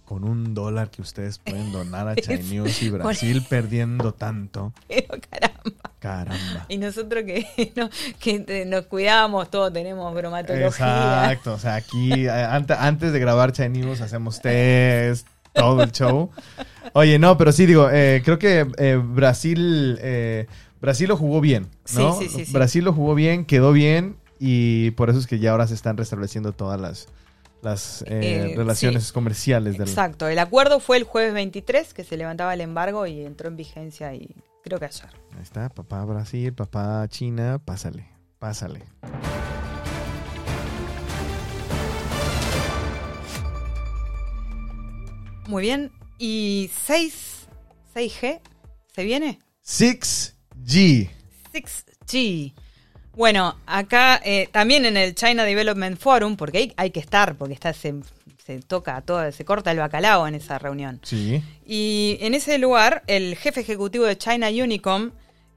Con 0.08 0.24
un 0.24 0.54
dólar 0.54 0.90
que 0.90 1.02
ustedes 1.02 1.38
pueden 1.38 1.70
donar 1.70 2.08
a 2.08 2.16
China 2.16 2.40
News 2.48 2.82
y 2.82 2.88
Brasil 2.88 3.44
perdiendo 3.46 4.12
tanto. 4.14 4.72
Pero 4.88 5.08
caramba. 5.28 5.90
Caramba. 5.98 6.64
Y 6.68 6.78
nosotros 6.78 7.24
que, 7.24 7.72
no- 7.76 7.90
que 8.18 8.64
nos 8.66 8.86
cuidamos, 8.86 9.50
todos 9.50 9.70
tenemos 9.72 10.14
bromatología. 10.14 10.66
Exacto, 10.66 11.52
o 11.52 11.58
sea, 11.58 11.74
aquí 11.74 12.26
ante- 12.26 12.72
antes 12.72 13.12
de 13.12 13.18
grabar 13.18 13.52
China 13.52 13.68
News 13.68 14.00
hacemos 14.00 14.40
test, 14.40 15.26
todo 15.52 15.82
el 15.82 15.92
show. 15.92 16.30
Oye, 16.94 17.18
no, 17.18 17.36
pero 17.36 17.52
sí 17.52 17.66
digo, 17.66 17.90
eh, 17.92 18.22
creo 18.24 18.38
que 18.38 18.66
eh, 18.78 18.98
Brasil, 19.04 19.98
eh, 20.00 20.46
Brasil 20.80 21.08
lo 21.08 21.18
jugó 21.18 21.42
bien, 21.42 21.66
¿no? 21.94 22.14
Sí, 22.18 22.28
sí, 22.30 22.46
sí. 22.46 22.52
Brasil 22.52 22.82
lo 22.84 22.94
jugó 22.94 23.14
bien, 23.14 23.44
quedó 23.44 23.72
bien 23.72 24.16
y 24.40 24.92
por 24.92 25.10
eso 25.10 25.18
es 25.18 25.26
que 25.26 25.38
ya 25.38 25.50
ahora 25.50 25.66
se 25.66 25.74
están 25.74 25.96
restableciendo 25.98 26.52
todas 26.52 26.80
las, 26.80 27.08
las 27.62 28.02
eh, 28.02 28.50
Eh, 28.52 28.54
relaciones 28.56 29.04
sí. 29.08 29.12
comerciales 29.12 29.78
del... 29.78 29.88
Exacto, 29.88 30.28
el 30.28 30.38
acuerdo 30.38 30.80
fue 30.80 30.96
el 30.96 31.04
jueves 31.04 31.32
23 31.34 31.92
que 31.94 32.04
se 32.04 32.16
levantaba 32.16 32.54
el 32.54 32.60
embargo 32.60 33.06
y 33.06 33.24
entró 33.24 33.48
en 33.48 33.56
vigencia 33.56 34.14
y 34.14 34.34
creo 34.62 34.78
que 34.78 34.86
ayer. 34.86 35.08
Ahí 35.36 35.42
está, 35.42 35.68
papá 35.68 36.04
Brasil, 36.04 36.52
papá 36.52 37.06
China, 37.08 37.58
pásale, 37.64 38.06
pásale. 38.38 38.82
Muy 45.46 45.62
bien, 45.62 45.90
y 46.18 46.70
6, 46.86 47.48
6G, 47.94 48.40
¿se 48.94 49.02
viene? 49.04 49.38
6G. 49.64 51.08
6G. 51.52 52.52
Bueno, 53.18 53.56
acá 53.66 54.20
eh, 54.24 54.48
también 54.52 54.86
en 54.86 54.96
el 54.96 55.14
China 55.16 55.44
Development 55.44 55.98
Forum, 55.98 56.36
porque 56.36 56.58
hay, 56.58 56.72
hay 56.76 56.90
que 56.90 57.00
estar, 57.00 57.36
porque 57.36 57.52
está 57.52 57.70
ese 57.70 57.96
se 58.48 58.60
toca 58.60 59.00
todo, 59.02 59.30
se 59.32 59.44
corta 59.44 59.72
el 59.72 59.78
bacalao 59.78 60.26
en 60.28 60.36
esa 60.36 60.56
reunión. 60.58 61.00
Sí. 61.02 61.42
Y 61.66 62.16
en 62.20 62.32
ese 62.32 62.56
lugar, 62.58 63.02
el 63.06 63.36
jefe 63.36 63.60
ejecutivo 63.60 64.06
de 64.06 64.16
China 64.16 64.48
Unicom, 64.48 65.10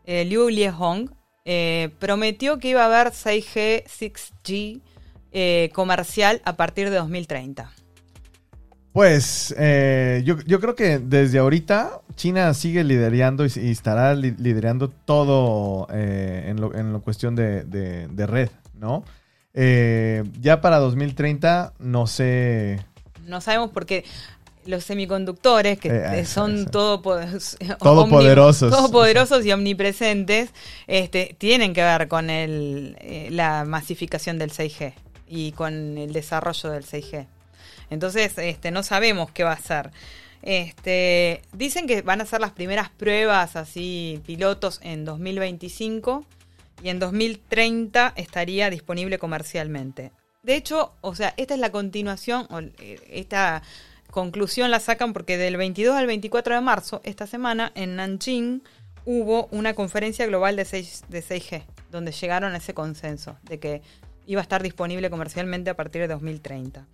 eh, 0.06 0.25
Liu 0.25 0.50
Liehong, 0.50 1.10
eh, 1.46 1.91
prometió 2.00 2.58
que 2.58 2.70
iba 2.70 2.82
a 2.82 2.88
haber 2.88 3.13
6G, 3.13 3.86
6G 3.86 4.82
eh, 5.32 5.70
comercial 5.74 6.41
a 6.44 6.58
partir 6.58 6.89
de 6.89 6.98
2030. 6.98 7.72
Pues 8.93 9.55
eh, 9.57 10.21
yo, 10.25 10.36
yo 10.45 10.60
creo 10.60 10.75
que 10.75 11.00
desde 11.00 11.39
ahorita 11.39 12.01
China 12.15 12.53
sigue 12.53 12.83
liderando 12.83 13.45
y, 13.45 13.51
y 13.55 13.71
estará 13.71 14.13
li- 14.15 14.36
liderando 14.38 14.89
todo 14.89 15.88
eh, 15.93 16.48
en, 16.50 16.60
lo, 16.60 16.75
en 16.75 16.91
lo 16.91 17.01
cuestión 17.01 17.33
de, 17.36 17.63
de- 17.63 18.07
de 18.07 18.27
red, 18.27 18.50
¿no? 18.77 19.05
Eh, 19.53 20.24
ya 20.41 20.60
para 20.60 20.79
2030, 20.79 21.74
no 21.79 22.05
sé. 22.05 22.81
No 23.27 23.39
sabemos 23.39 23.69
por 23.71 23.86
qué 23.86 24.03
los 24.65 24.83
semiconductores, 24.83 25.79
que 25.79 25.88
Eh, 25.88 26.03
eh, 26.05 26.19
eso, 26.19 26.33
son 26.41 26.55
eso. 26.60 26.69
todo 26.69 27.00
Todopoderosos. 27.79 28.71
todopoderosos 28.71 29.45
y 29.45 29.53
omnipresentes, 29.53 30.50
este, 30.88 31.33
tienen 31.38 31.74
que 31.74 31.81
ver 31.81 32.10
con 32.10 32.29
el, 32.29 32.98
eh, 33.00 33.29
la 33.31 33.63
masificación 33.63 34.38
del 34.38 34.51
6G 34.51 34.93
y 35.29 35.53
con 35.53 35.98
el 35.98 36.12
desarrollo 36.12 36.71
del 36.71 36.83
6G. 36.83 37.25
Entonces, 37.91 38.36
este, 38.38 38.71
no 38.71 38.81
sabemos 38.81 39.31
qué 39.31 39.43
va 39.43 39.51
a 39.51 39.60
ser. 39.60 39.91
Este, 40.41 41.43
dicen 41.53 41.86
que 41.86 42.01
van 42.01 42.21
a 42.21 42.25
ser 42.25 42.41
las 42.41 42.51
primeras 42.51 42.89
pruebas 42.89 43.55
así 43.55 44.19
pilotos 44.25 44.79
en 44.81 45.05
2025 45.05 46.25
y 46.81 46.89
en 46.89 46.98
2030 46.98 48.13
estaría 48.15 48.71
disponible 48.71 49.19
comercialmente. 49.19 50.12
De 50.41 50.55
hecho, 50.55 50.93
o 51.01 51.13
sea, 51.13 51.36
esta 51.38 51.53
es 51.53 51.60
la 51.60 51.71
continuación, 51.71 52.48
o, 52.50 52.60
eh, 52.60 53.00
esta 53.12 53.62
conclusión 54.10 54.71
la 54.71 54.79
sacan 54.79 55.13
porque 55.13 55.38
del 55.38 55.57
22 55.57 55.95
al 55.95 56.08
24 56.08 56.56
de 56.56 56.62
marzo, 56.62 57.01
esta 57.04 57.27
semana, 57.27 57.71
en 57.75 57.97
Nanjing, 57.97 58.63
hubo 59.06 59.47
una 59.51 59.75
conferencia 59.75 60.25
global 60.25 60.56
de, 60.56 60.65
6, 60.65 61.04
de 61.10 61.21
6G, 61.21 61.63
donde 61.91 62.12
llegaron 62.12 62.54
a 62.54 62.58
ese 62.58 62.73
consenso 62.73 63.38
de 63.43 63.60
que 63.60 63.82
iba 64.25 64.41
a 64.41 64.43
estar 64.43 64.63
disponible 64.63 65.10
comercialmente 65.10 65.69
a 65.69 65.75
partir 65.75 66.01
de 66.01 66.08
2030. 66.08 66.88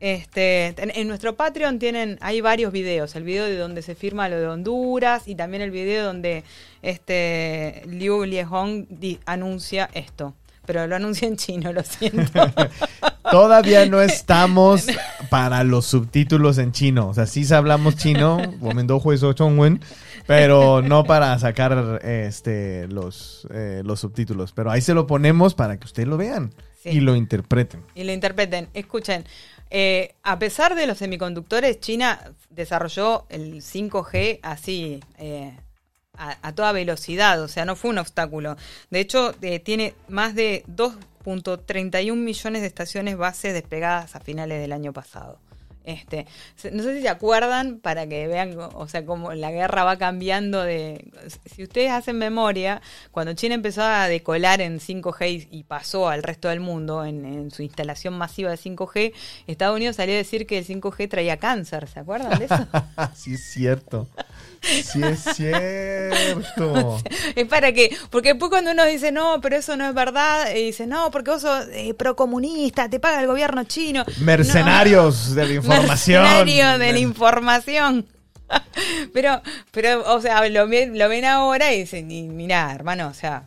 Este, 0.00 0.74
en, 0.82 0.92
en 0.94 1.08
nuestro 1.08 1.36
Patreon 1.36 1.78
tienen, 1.78 2.18
hay 2.20 2.40
varios 2.42 2.70
videos, 2.72 3.16
el 3.16 3.24
video 3.24 3.44
de 3.46 3.56
donde 3.56 3.80
se 3.82 3.94
firma 3.94 4.28
lo 4.28 4.38
de 4.38 4.46
Honduras 4.46 5.26
y 5.26 5.34
también 5.34 5.62
el 5.62 5.70
video 5.70 6.04
donde 6.04 6.44
este 6.82 7.82
Liu 7.86 8.24
Liehong 8.24 8.86
di- 8.90 9.18
anuncia 9.26 9.88
esto. 9.94 10.34
Pero 10.66 10.86
lo 10.88 10.96
anuncia 10.96 11.28
en 11.28 11.36
chino, 11.36 11.72
lo 11.72 11.82
siento. 11.84 12.40
Todavía 13.30 13.86
no 13.86 14.02
estamos 14.02 14.86
para 15.30 15.62
los 15.64 15.86
subtítulos 15.86 16.58
en 16.58 16.72
chino. 16.72 17.08
O 17.08 17.14
sea, 17.14 17.26
sí 17.26 17.44
hablamos 17.54 17.96
chino, 17.96 18.38
pero 20.26 20.82
no 20.82 21.04
para 21.04 21.38
sacar 21.38 22.00
este 22.04 22.88
los, 22.88 23.46
eh, 23.52 23.82
los 23.84 24.00
subtítulos. 24.00 24.52
Pero 24.52 24.70
ahí 24.70 24.80
se 24.80 24.92
lo 24.94 25.06
ponemos 25.06 25.54
para 25.54 25.76
que 25.78 25.84
ustedes 25.84 26.08
lo 26.08 26.16
vean 26.16 26.52
Sí. 26.82 26.90
y 26.90 27.00
lo 27.00 27.16
interpreten. 27.16 27.82
y 27.96 28.04
lo 28.04 28.12
interpreten. 28.12 28.68
Escuchen, 28.74 29.24
eh, 29.70 30.14
a 30.22 30.38
pesar 30.38 30.74
de 30.74 30.86
los 30.86 30.98
semiconductores, 30.98 31.80
China 31.80 32.20
desarrolló 32.50 33.26
el 33.28 33.62
5G 33.62 34.40
así 34.42 35.00
eh, 35.18 35.56
a, 36.16 36.52
toda 36.52 36.72
velocidad, 36.72 37.42
o 37.42 37.48
sea, 37.48 37.64
no 37.64 37.76
fue 37.76 37.90
un 37.90 37.98
obstáculo. 37.98 38.56
De 38.90 39.00
hecho, 39.00 39.34
eh, 39.42 39.60
tiene 39.60 39.94
más 40.08 40.34
de 40.34 40.64
2.31 40.68 42.14
millones 42.16 42.62
de 42.62 42.68
estaciones 42.68 43.16
base 43.16 43.52
desplegadas 43.52 44.16
a 44.16 44.20
finales 44.20 44.60
del 44.60 44.72
año 44.72 44.92
pasado. 44.92 45.38
Este, 45.86 46.26
no 46.72 46.82
sé 46.82 46.96
si 46.96 47.02
se 47.02 47.08
acuerdan 47.08 47.78
para 47.80 48.06
que 48.06 48.26
vean, 48.26 48.56
o 48.58 48.88
sea, 48.88 49.06
cómo 49.06 49.32
la 49.32 49.50
guerra 49.50 49.84
va 49.84 49.96
cambiando 49.96 50.62
de... 50.62 51.10
Si 51.46 51.62
ustedes 51.62 51.90
hacen 51.90 52.18
memoria, 52.18 52.82
cuando 53.10 53.32
China 53.32 53.54
empezó 53.54 53.82
a 53.82 54.08
decolar 54.08 54.60
en 54.60 54.80
5G 54.80 55.48
y 55.50 55.56
y 55.56 55.64
pasó 55.64 56.08
al 56.08 56.22
resto 56.22 56.48
del 56.48 56.60
mundo 56.60 57.04
en, 57.04 57.24
en 57.24 57.50
su 57.50 57.62
instalación 57.62 58.14
masiva 58.14 58.50
de 58.50 58.56
5G, 58.58 59.12
Estados 59.46 59.76
Unidos 59.76 59.96
salió 59.96 60.14
a 60.14 60.18
decir 60.18 60.46
que 60.46 60.58
el 60.58 60.66
5G 60.66 61.08
traía 61.08 61.38
cáncer, 61.38 61.88
¿se 61.88 62.00
acuerdan 62.00 62.38
de 62.38 62.44
eso? 62.44 62.66
sí 63.14 63.34
es 63.34 63.44
cierto. 63.52 64.06
Sí 64.66 65.00
es 65.02 65.20
cierto. 65.36 66.98
es 67.36 67.46
para 67.46 67.72
que, 67.72 67.96
porque 68.10 68.30
después 68.30 68.50
cuando 68.50 68.72
uno 68.72 68.84
dice, 68.84 69.12
no, 69.12 69.40
pero 69.40 69.56
eso 69.56 69.76
no 69.76 69.88
es 69.88 69.94
verdad, 69.94 70.54
y 70.54 70.66
dice, 70.66 70.86
no, 70.86 71.10
porque 71.10 71.30
vos 71.30 71.42
sos 71.42 71.66
eh, 71.72 71.94
procomunista, 71.94 72.88
te 72.88 73.00
paga 73.00 73.20
el 73.20 73.26
gobierno 73.26 73.64
chino. 73.64 74.04
Mercenarios 74.20 75.34
de 75.34 75.46
la 75.46 75.52
información. 75.54 76.22
Mercenario 76.22 76.78
de 76.78 76.92
la 76.92 76.98
información. 76.98 78.06
pero, 79.12 79.40
pero, 79.72 80.14
o 80.14 80.20
sea, 80.20 80.46
lo, 80.48 80.68
ven- 80.68 80.98
lo 80.98 81.08
ven 81.08 81.24
ahora 81.24 81.72
y 81.72 81.80
dicen, 81.80 82.10
y 82.10 82.22
mirá, 82.22 82.72
hermano, 82.72 83.08
o 83.08 83.14
sea, 83.14 83.42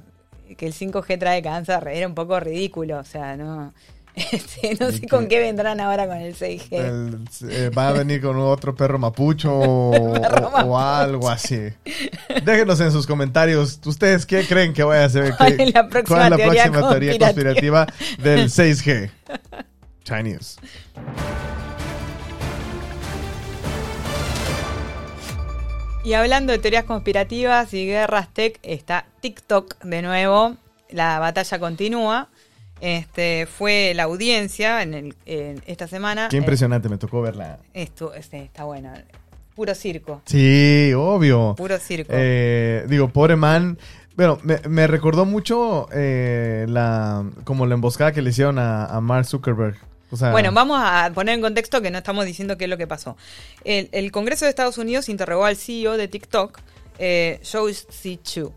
que 0.57 0.67
el 0.67 0.73
5G 0.73 1.19
trae 1.19 1.41
cáncer 1.41 1.87
era 1.87 2.07
un 2.07 2.15
poco 2.15 2.39
ridículo, 2.39 2.97
o 2.99 3.03
sea, 3.03 3.37
no. 3.37 3.73
Este, 4.31 4.75
no 4.79 4.91
sé 4.91 5.01
que- 5.01 5.07
con 5.07 5.27
qué 5.27 5.39
vendrán 5.39 5.79
ahora 5.79 6.07
con 6.07 6.17
el 6.17 6.35
6G. 6.35 6.67
El- 6.71 7.19
eh, 7.49 7.69
va 7.69 7.89
a 7.89 7.93
venir 7.93 8.21
con 8.21 8.37
otro 8.37 8.75
perro 8.75 8.99
mapucho 8.99 9.57
o, 9.57 10.13
Perro 10.21 10.47
o- 10.49 10.61
o 10.71 10.77
algo 10.79 11.29
así. 11.29 11.69
Déjenos 12.43 12.79
en 12.81 12.91
sus 12.91 13.07
comentarios. 13.07 13.79
¿Ustedes 13.85 14.25
qué 14.25 14.45
creen 14.45 14.73
que 14.73 14.83
vaya 14.83 15.05
a 15.05 15.09
ser? 15.09 15.33
¿Cuál 15.37 15.59
es 15.59 15.73
la 15.73 15.87
próxima 15.87 16.17
cuál 16.17 16.23
es 16.25 16.29
la 16.31 16.37
teoría 16.37 16.63
próxima 16.63 16.89
teoría 16.89 17.11
conspirativa? 17.19 17.85
conspirativa 17.85 18.23
del 18.23 18.49
6G? 18.49 19.11
Chinese. 20.03 20.57
Y 26.03 26.13
hablando 26.13 26.51
de 26.53 26.59
teorías 26.59 26.85
conspirativas 26.85 27.73
y 27.73 27.85
guerras 27.85 28.29
tech, 28.33 28.57
está 28.63 29.05
TikTok 29.21 29.79
de 29.83 30.01
nuevo. 30.01 30.55
La 30.89 31.19
batalla 31.19 31.59
continúa. 31.59 32.29
Este 32.81 33.45
fue 33.45 33.93
la 33.95 34.03
audiencia 34.03 34.81
en, 34.81 34.93
el- 34.93 35.15
en 35.25 35.61
esta 35.67 35.87
semana. 35.87 36.27
Qué 36.29 36.37
Eh, 36.37 36.39
impresionante, 36.39 36.87
me 36.89 36.97
tocó 36.97 37.21
verla. 37.21 37.59
esto 37.73 38.13
este, 38.13 38.43
está 38.43 38.63
bueno. 38.63 38.91
Puro 39.55 39.75
circo. 39.75 40.21
Sí, 40.25 40.93
obvio. 40.95 41.55
Puro 41.57 41.77
circo. 41.79 42.13
Eh, 42.15 42.85
digo, 42.87 43.09
pobre 43.09 43.35
man. 43.35 43.77
Bueno, 44.15 44.37
me, 44.43 44.59
me 44.69 44.87
recordó 44.87 45.25
mucho 45.25 45.87
eh, 45.93 46.65
la 46.69 47.25
como 47.43 47.65
la 47.65 47.73
emboscada 47.75 48.11
que 48.13 48.21
le 48.21 48.29
hicieron 48.29 48.57
a, 48.59 48.85
a 48.85 49.01
Mark 49.01 49.25
Zuckerberg. 49.25 49.75
O 50.11 50.17
sea, 50.17 50.31
Bueno, 50.31 50.51
vamos 50.53 50.79
a 50.81 51.11
poner 51.13 51.35
en 51.35 51.41
contexto 51.41 51.81
que 51.81 51.91
no 51.91 51.97
estamos 51.99 52.25
diciendo 52.25 52.57
qué 52.57 52.63
es 52.63 52.69
lo 52.69 52.77
que 52.77 52.87
pasó. 52.87 53.15
El, 53.63 53.89
el 53.91 54.11
Congreso 54.11 54.45
de 54.45 54.49
Estados 54.49 54.77
Unidos 54.77 55.07
interrogó 55.09 55.45
al 55.45 55.55
CEO 55.55 55.97
de 55.97 56.07
TikTok, 56.07 56.59
eh, 56.97 57.39
Joe 57.49 57.73
C. 57.73 58.17
Chu, 58.23 58.51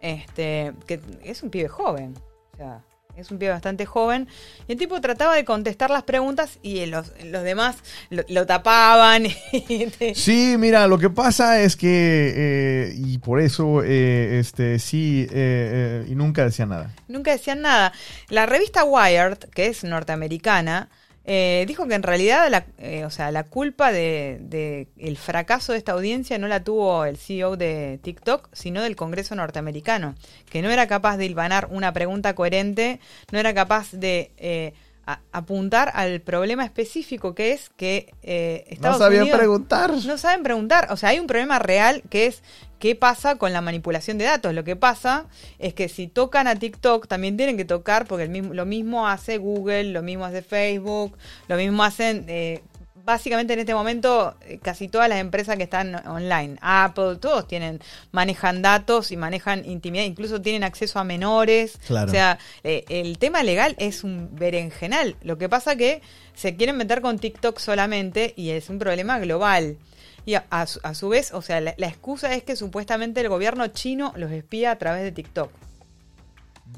este, 0.00 0.72
que 0.86 1.00
es 1.22 1.42
un 1.42 1.50
pibe 1.50 1.68
joven. 1.68 2.14
O 2.54 2.56
sea, 2.56 2.80
es 3.20 3.30
un 3.30 3.38
pibe 3.38 3.50
bastante 3.52 3.86
joven. 3.86 4.28
Y 4.68 4.72
el 4.72 4.78
tipo 4.78 5.00
trataba 5.00 5.34
de 5.34 5.44
contestar 5.44 5.90
las 5.90 6.02
preguntas 6.04 6.58
y 6.62 6.84
los, 6.86 7.12
los 7.24 7.42
demás 7.42 7.76
lo, 8.10 8.22
lo 8.28 8.46
tapaban. 8.46 9.26
y- 9.52 9.88
Sí, 10.14 10.56
mira, 10.58 10.86
lo 10.86 10.98
que 10.98 11.10
pasa 11.10 11.60
es 11.60 11.76
que, 11.76 12.32
eh, 12.36 12.94
y 12.96 13.18
por 13.18 13.40
eso, 13.40 13.82
eh, 13.84 14.38
este, 14.38 14.78
sí, 14.78 15.26
eh, 15.30 16.02
eh, 16.04 16.06
y 16.08 16.14
nunca 16.14 16.44
decía 16.44 16.66
nada. 16.66 16.94
Nunca 17.08 17.30
decían 17.32 17.60
nada. 17.62 17.92
La 18.28 18.46
revista 18.46 18.84
Wired, 18.84 19.38
que 19.54 19.66
es 19.66 19.84
norteamericana, 19.84 20.88
eh, 21.24 21.64
dijo 21.68 21.86
que 21.86 21.94
en 21.94 22.02
realidad 22.02 22.48
la, 22.50 22.66
eh, 22.78 23.04
o 23.04 23.10
sea, 23.10 23.30
la 23.30 23.44
culpa 23.44 23.92
de, 23.92 24.38
de 24.40 24.88
el 24.96 25.18
fracaso 25.18 25.72
de 25.72 25.78
esta 25.78 25.92
audiencia 25.92 26.38
no 26.38 26.48
la 26.48 26.64
tuvo 26.64 27.04
el 27.04 27.18
CEO 27.18 27.56
de 27.56 28.00
TikTok, 28.02 28.48
sino 28.52 28.82
del 28.82 28.96
Congreso 28.96 29.34
norteamericano, 29.34 30.14
que 30.50 30.62
no 30.62 30.70
era 30.70 30.86
capaz 30.86 31.18
de 31.18 31.26
hilvanar 31.26 31.68
una 31.70 31.92
pregunta 31.92 32.34
coherente, 32.34 33.00
no 33.32 33.38
era 33.38 33.52
capaz 33.52 33.92
de 33.92 34.32
eh, 34.38 34.72
a- 35.12 35.20
apuntar 35.32 35.90
al 35.94 36.20
problema 36.20 36.64
específico 36.64 37.34
que 37.34 37.52
es 37.52 37.70
que 37.76 38.12
eh, 38.22 38.64
Estados 38.68 38.98
no 38.98 39.04
sabía 39.04 39.20
Unidos 39.22 39.38
preguntar. 39.38 39.90
no 39.92 40.18
saben 40.18 40.42
preguntar. 40.42 40.88
O 40.90 40.96
sea, 40.96 41.10
hay 41.10 41.18
un 41.18 41.26
problema 41.26 41.58
real 41.58 42.02
que 42.10 42.26
es 42.26 42.42
qué 42.78 42.94
pasa 42.94 43.36
con 43.36 43.52
la 43.52 43.60
manipulación 43.60 44.16
de 44.18 44.24
datos. 44.24 44.54
Lo 44.54 44.64
que 44.64 44.74
pasa 44.76 45.26
es 45.58 45.74
que 45.74 45.88
si 45.88 46.06
tocan 46.06 46.46
a 46.46 46.56
TikTok, 46.56 47.06
también 47.08 47.36
tienen 47.36 47.56
que 47.56 47.64
tocar, 47.64 48.06
porque 48.06 48.24
el 48.24 48.30
mismo, 48.30 48.54
lo 48.54 48.64
mismo 48.66 49.06
hace 49.08 49.36
Google, 49.38 49.84
lo 49.84 50.02
mismo 50.02 50.24
hace 50.24 50.42
Facebook, 50.42 51.16
lo 51.48 51.56
mismo 51.56 51.82
hacen... 51.84 52.24
eh, 52.28 52.62
Básicamente 53.10 53.54
en 53.54 53.58
este 53.58 53.74
momento 53.74 54.36
eh, 54.42 54.60
casi 54.62 54.86
todas 54.86 55.08
las 55.08 55.18
empresas 55.18 55.56
que 55.56 55.64
están 55.64 56.06
online, 56.06 56.56
Apple, 56.60 57.16
todos 57.16 57.48
tienen, 57.48 57.80
manejan 58.12 58.62
datos 58.62 59.10
y 59.10 59.16
manejan 59.16 59.68
intimidad, 59.68 60.04
incluso 60.04 60.40
tienen 60.40 60.62
acceso 60.62 61.00
a 61.00 61.02
menores. 61.02 61.80
Claro. 61.88 62.06
O 62.06 62.10
sea, 62.12 62.38
eh, 62.62 62.84
el 62.88 63.18
tema 63.18 63.42
legal 63.42 63.74
es 63.78 64.04
un 64.04 64.28
berenjenal. 64.36 65.16
Lo 65.22 65.38
que 65.38 65.48
pasa 65.48 65.74
que 65.74 66.02
se 66.36 66.54
quieren 66.54 66.76
meter 66.76 67.00
con 67.00 67.18
TikTok 67.18 67.58
solamente 67.58 68.32
y 68.36 68.50
es 68.50 68.70
un 68.70 68.78
problema 68.78 69.18
global. 69.18 69.76
Y 70.24 70.34
a, 70.34 70.46
a 70.48 70.68
su, 70.68 70.78
a 70.84 70.94
su 70.94 71.08
vez, 71.08 71.32
o 71.32 71.42
sea, 71.42 71.60
la, 71.60 71.74
la 71.78 71.88
excusa 71.88 72.32
es 72.32 72.44
que 72.44 72.54
supuestamente 72.54 73.20
el 73.22 73.28
gobierno 73.28 73.66
chino 73.66 74.12
los 74.14 74.30
espía 74.30 74.70
a 74.70 74.78
través 74.78 75.02
de 75.02 75.10
TikTok. 75.10 75.50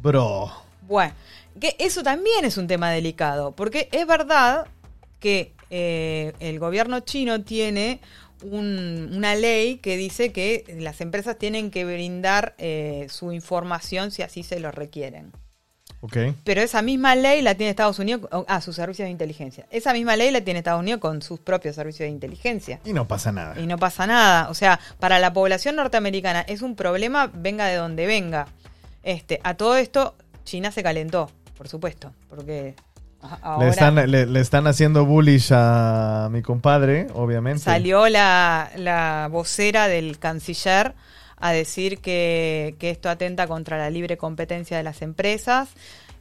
Bro. 0.01 0.51
Bueno, 0.89 1.13
que 1.61 1.77
eso 1.79 2.03
también 2.03 2.47
es 2.47 2.57
un 2.57 2.69
tema 2.69 2.91
delicado, 2.91 3.53
porque 3.53 3.91
es 3.93 4.07
verdad 4.07 4.67
que 5.21 5.53
eh, 5.75 6.35
el 6.39 6.59
gobierno 6.61 7.01
chino 7.01 7.43
tiene 7.43 8.01
un- 8.45 9.11
una 9.17 9.35
ley 9.35 9.79
que 9.79 9.97
dice 9.97 10.31
que 10.33 10.65
las 10.79 11.01
empresas 11.01 11.39
tienen 11.39 11.71
que 11.71 11.85
brindar 11.85 12.55
eh, 12.59 13.07
su 13.09 13.33
información 13.33 14.11
si 14.11 14.23
así 14.23 14.43
se 14.43 14.61
lo 14.61 14.71
requieren. 14.71 15.33
Ok. 16.01 16.17
Pero 16.43 16.61
esa 16.61 16.83
misma 16.83 17.15
ley 17.15 17.43
la 17.43 17.55
tiene 17.55 17.71
Estados 17.71 18.01
Unidos 18.01 18.29
a 18.49 18.61
sus 18.61 18.75
servicios 18.75 19.07
de 19.07 19.11
inteligencia. 19.13 19.67
Esa 19.71 19.93
misma 19.93 20.17
ley 20.17 20.33
la 20.33 20.41
tiene 20.41 20.59
Estados 20.59 20.81
Unidos 20.81 21.01
con 21.01 21.23
sus 21.23 21.39
propios 21.39 21.77
servicios 21.77 22.07
de 22.07 22.11
inteligencia. 22.11 22.81
Y 22.85 22.93
no 22.93 23.07
pasa 23.07 23.31
nada. 23.31 23.59
Y 23.61 23.67
no 23.69 23.79
pasa 23.79 24.07
nada. 24.09 24.51
O 24.51 24.55
sea, 24.55 24.81
para 24.99 25.21
la 25.21 25.33
población 25.33 25.77
norteamericana 25.77 26.41
es 26.41 26.61
un 26.63 26.75
problema, 26.75 27.31
venga 27.33 27.67
de 27.69 27.77
donde 27.77 28.07
venga. 28.07 28.49
Este, 29.05 29.41
a 29.45 29.55
todo 29.55 29.77
esto, 29.77 30.17
China 30.45 30.73
se 30.73 30.83
calentó, 30.83 31.31
por 31.57 31.69
supuesto. 31.69 32.13
Porque 32.29 32.75
ahora 33.43 33.65
Le 33.65 33.71
están, 33.71 33.95
le, 34.11 34.27
le 34.27 34.41
están 34.41 34.67
haciendo 34.67 35.07
bullish 35.07 35.51
a 35.53 36.29
mi 36.31 36.43
compadre, 36.43 37.09
obviamente. 37.15 37.61
salió 37.61 38.09
la, 38.09 38.71
la 38.77 39.29
vocera 39.31 39.89
del 39.89 40.19
canciller 40.19 40.95
a 41.37 41.53
decir 41.53 41.99
que, 41.99 42.77
que 42.79 42.91
esto 42.91 43.09
atenta 43.11 43.47
contra 43.49 43.77
la 43.77 43.91
libre 43.91 44.17
competencia 44.17 44.77
de 44.77 44.83
las 44.83 45.03
empresas. 45.03 45.71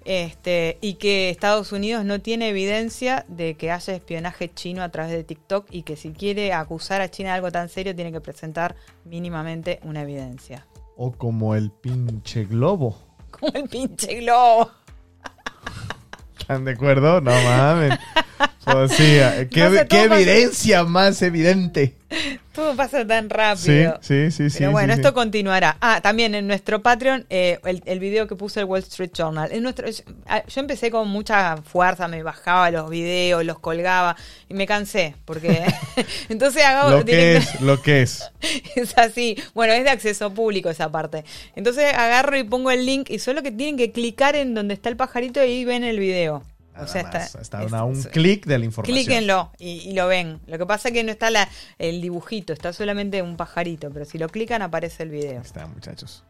Este, 0.04 0.80
y 0.82 0.96
que 0.96 1.30
Estados 1.30 1.72
Unidos 1.72 2.04
no 2.06 2.20
tiene 2.20 2.50
evidencia 2.50 3.24
de 3.28 3.54
que 3.54 3.70
haya 3.70 3.94
espionaje 3.94 4.52
chino 4.52 4.82
a 4.82 4.90
través 4.90 5.12
de 5.12 5.24
TikTok 5.24 5.68
y 5.70 5.84
que 5.84 5.96
si 5.96 6.12
quiere 6.12 6.54
acusar 6.54 7.02
a 7.02 7.12
China 7.12 7.30
de 7.30 7.36
algo 7.36 7.52
tan 7.52 7.70
serio 7.70 7.96
tiene 7.96 8.12
que 8.12 8.20
presentar 8.20 8.76
mínimamente 9.06 9.80
una 9.84 10.02
evidencia. 10.02 10.66
O 10.98 11.12
como 11.12 11.54
el 11.54 11.70
pinche 11.70 12.46
globo. 12.46 12.98
Como 13.30 13.54
el 13.54 13.70
pinche 13.70 14.22
globo. 14.22 14.72
¿Están 16.42 16.66
de 16.66 16.72
acuerdo? 16.72 17.22
No 17.22 17.32
mames. 17.32 17.98
Eh, 19.00 19.48
¿qué, 19.52 19.60
No 19.62 19.72
sé, 19.72 19.80
qué 19.80 19.86
todo 19.98 20.10
pasa- 20.10 20.16
evidencia 20.22 20.84
más 20.84 21.22
evidente? 21.22 21.96
Todo 22.54 22.76
pasa 22.76 23.08
tan 23.08 23.30
rápido. 23.30 23.98
sí, 24.02 24.30
sí, 24.32 24.50
sí. 24.50 24.58
Pero 24.60 24.72
bueno, 24.72 24.94
sí, 24.94 25.00
esto 25.00 25.10
sí. 25.10 25.16
continuará. 25.16 25.78
Ah, 25.80 26.02
también 26.02 26.36
en 26.36 26.46
nuestro 26.48 26.82
Patreon, 26.82 27.26
eh, 27.30 27.60
el, 27.64 27.82
el 27.86 28.00
video 28.00 28.28
que 28.28 28.36
puso 28.36 28.60
el 28.60 28.66
Wall 28.66 28.82
Street 28.82 29.12
Journal. 29.14 29.50
En 29.54 29.64
nuestro, 29.64 29.90
yo, 29.90 30.04
ah, 30.28 30.44
yo 30.46 30.60
empecé 30.62 30.92
con 30.92 31.08
mucha 31.08 31.58
fuerza, 31.58 32.08
me 32.10 32.22
bajaba 32.24 32.70
los 32.72 32.90
videos, 32.90 33.46
los 33.46 33.60
colgaba 33.60 34.18
y 34.50 34.54
me 34.54 34.68
cansé. 34.68 35.16
Porque 35.26 35.64
entonces 36.30 36.64
hago 36.66 36.90
Lo 36.98 37.06
que 37.06 37.38
es, 37.38 37.62
lo 37.62 37.82
que 37.82 38.02
es. 38.02 38.30
es 38.76 38.98
así. 38.98 39.38
Bueno, 39.54 39.72
es 39.74 39.84
de 39.86 39.90
acceso 39.90 40.34
público 40.34 40.70
esa 40.70 40.92
parte. 40.92 41.24
Entonces 41.56 41.94
agarro 41.94 42.38
y 42.38 42.44
pongo 42.44 42.72
el 42.72 42.86
link 42.86 43.10
y 43.10 43.20
solo 43.20 43.42
que 43.44 43.52
tienen 43.52 43.78
que 43.78 43.92
clicar 43.94 44.36
en 44.36 44.54
donde 44.54 44.74
está 44.74 44.90
el 44.90 44.98
pajarito 44.98 45.40
y 45.40 45.44
ahí 45.48 45.66
ven 45.66 45.84
el 45.86 46.00
video. 46.00 46.44
O 46.84 46.88
sea, 46.88 47.02
está, 47.02 47.26
está 47.42 47.64
es- 47.64 47.74
a 47.74 47.84
un 47.84 48.02
clic 48.04 48.46
de 48.46 48.60
la 48.60 48.66
información. 48.66 48.96
Clíquenlo 48.98 49.52
y, 49.60 49.90
y 49.90 49.94
lo 49.94 50.08
ven. 50.08 50.40
Lo 50.48 50.58
que 50.58 50.66
pasa 50.66 50.90
es 50.90 50.94
que 50.94 51.04
no 51.04 51.12
está 51.12 51.30
la, 51.30 51.48
el 51.80 52.02
dibujito, 52.02 52.54
está 52.54 52.74
solamente 52.74 53.22
un 53.22 53.38
pajarito, 53.38 53.90
pero 53.92 54.06
si 54.06 54.18
lo 54.18 54.28
clican 54.30 54.62
aparece 54.62 55.04
el 55.04 55.10
video. 55.10 55.40
Ahí 55.40 55.46
está, 55.46 55.68
muchachos. 55.68 56.24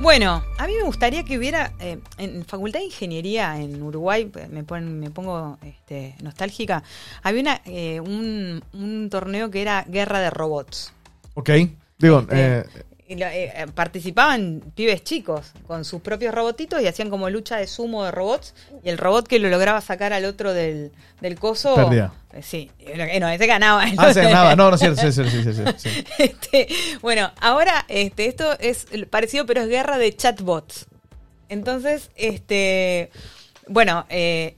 Bueno, 0.00 0.44
a 0.58 0.66
mí 0.68 0.74
me 0.76 0.84
gustaría 0.84 1.24
que 1.24 1.36
hubiera 1.36 1.72
eh, 1.80 1.98
en 2.18 2.44
Facultad 2.44 2.78
de 2.78 2.84
Ingeniería 2.86 3.60
en 3.60 3.82
Uruguay, 3.82 4.30
me, 4.48 4.62
pon- 4.62 5.00
me 5.00 5.10
pongo 5.10 5.58
este, 5.62 6.14
nostálgica, 6.22 6.84
había 7.24 7.40
una, 7.40 7.60
eh, 7.64 7.98
un, 7.98 8.62
un 8.74 9.10
torneo 9.10 9.50
que 9.50 9.60
era 9.60 9.84
Guerra 9.88 10.20
de 10.20 10.30
Robots. 10.30 10.92
Ok. 11.34 11.50
Digo, 11.98 12.20
Este, 12.20 12.58
eh, 12.58 12.64
participaban 13.74 14.62
pibes 14.74 15.02
chicos 15.02 15.52
con 15.66 15.84
sus 15.84 16.00
propios 16.02 16.34
robotitos 16.34 16.82
y 16.82 16.86
hacían 16.86 17.10
como 17.10 17.30
lucha 17.30 17.56
de 17.56 17.66
sumo 17.66 18.04
de 18.04 18.10
robots 18.10 18.54
y 18.82 18.88
el 18.90 18.98
robot 18.98 19.26
que 19.26 19.38
lo 19.38 19.48
lograba 19.48 19.80
sacar 19.80 20.12
al 20.12 20.24
otro 20.24 20.52
del, 20.52 20.92
del 21.20 21.38
coso 21.38 21.74
Perdía. 21.74 22.12
eh, 22.32 22.42
sí 22.42 22.70
eh, 22.80 23.18
no 23.20 23.28
ese 23.28 23.46
ganaba 23.46 23.84
ah, 23.96 24.12
se 24.12 24.22
ganaba. 24.22 24.56
No, 24.56 24.68
no 24.70 24.74
es 24.76 24.80
cierto. 24.80 25.00
Sí, 25.00 25.12
sí, 25.12 25.42
sí, 25.42 25.64
sí. 25.76 26.04
Este, 26.18 26.68
bueno 27.00 27.32
ahora 27.40 27.84
este 27.88 28.26
esto 28.26 28.58
es 28.58 28.86
parecido 29.10 29.46
pero 29.46 29.62
es 29.62 29.68
guerra 29.68 29.98
de 29.98 30.14
chatbots 30.14 30.86
entonces 31.48 32.10
este 32.16 33.10
bueno 33.68 34.04
eh, 34.10 34.56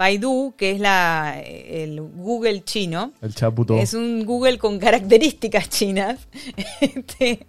Baidu 0.00 0.54
que 0.56 0.70
es 0.70 0.80
la 0.80 1.38
el 1.44 2.00
Google 2.00 2.64
chino 2.64 3.12
El 3.20 3.34
chaputo. 3.34 3.76
es 3.76 3.92
un 3.92 4.24
Google 4.24 4.56
con 4.56 4.78
características 4.78 5.68
chinas. 5.68 6.18
Este, 6.80 7.46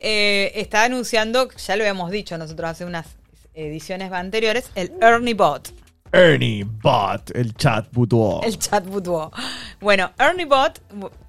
eh, 0.00 0.52
está 0.56 0.82
anunciando, 0.84 1.48
ya 1.50 1.76
lo 1.76 1.84
habíamos 1.84 2.10
dicho 2.10 2.36
nosotros 2.36 2.70
hace 2.70 2.84
unas 2.84 3.06
ediciones 3.54 4.10
anteriores, 4.10 4.70
el 4.74 4.92
Ernie 5.00 5.34
Bot, 5.34 5.72
Ernie 6.10 6.64
Bot, 6.64 7.30
el 7.36 7.54
chatputo. 7.54 8.42
el 8.42 8.58
chat 8.58 8.84
Butuo. 8.84 9.30
Bueno, 9.80 10.10
Ernie 10.18 10.46
Bot, 10.46 10.80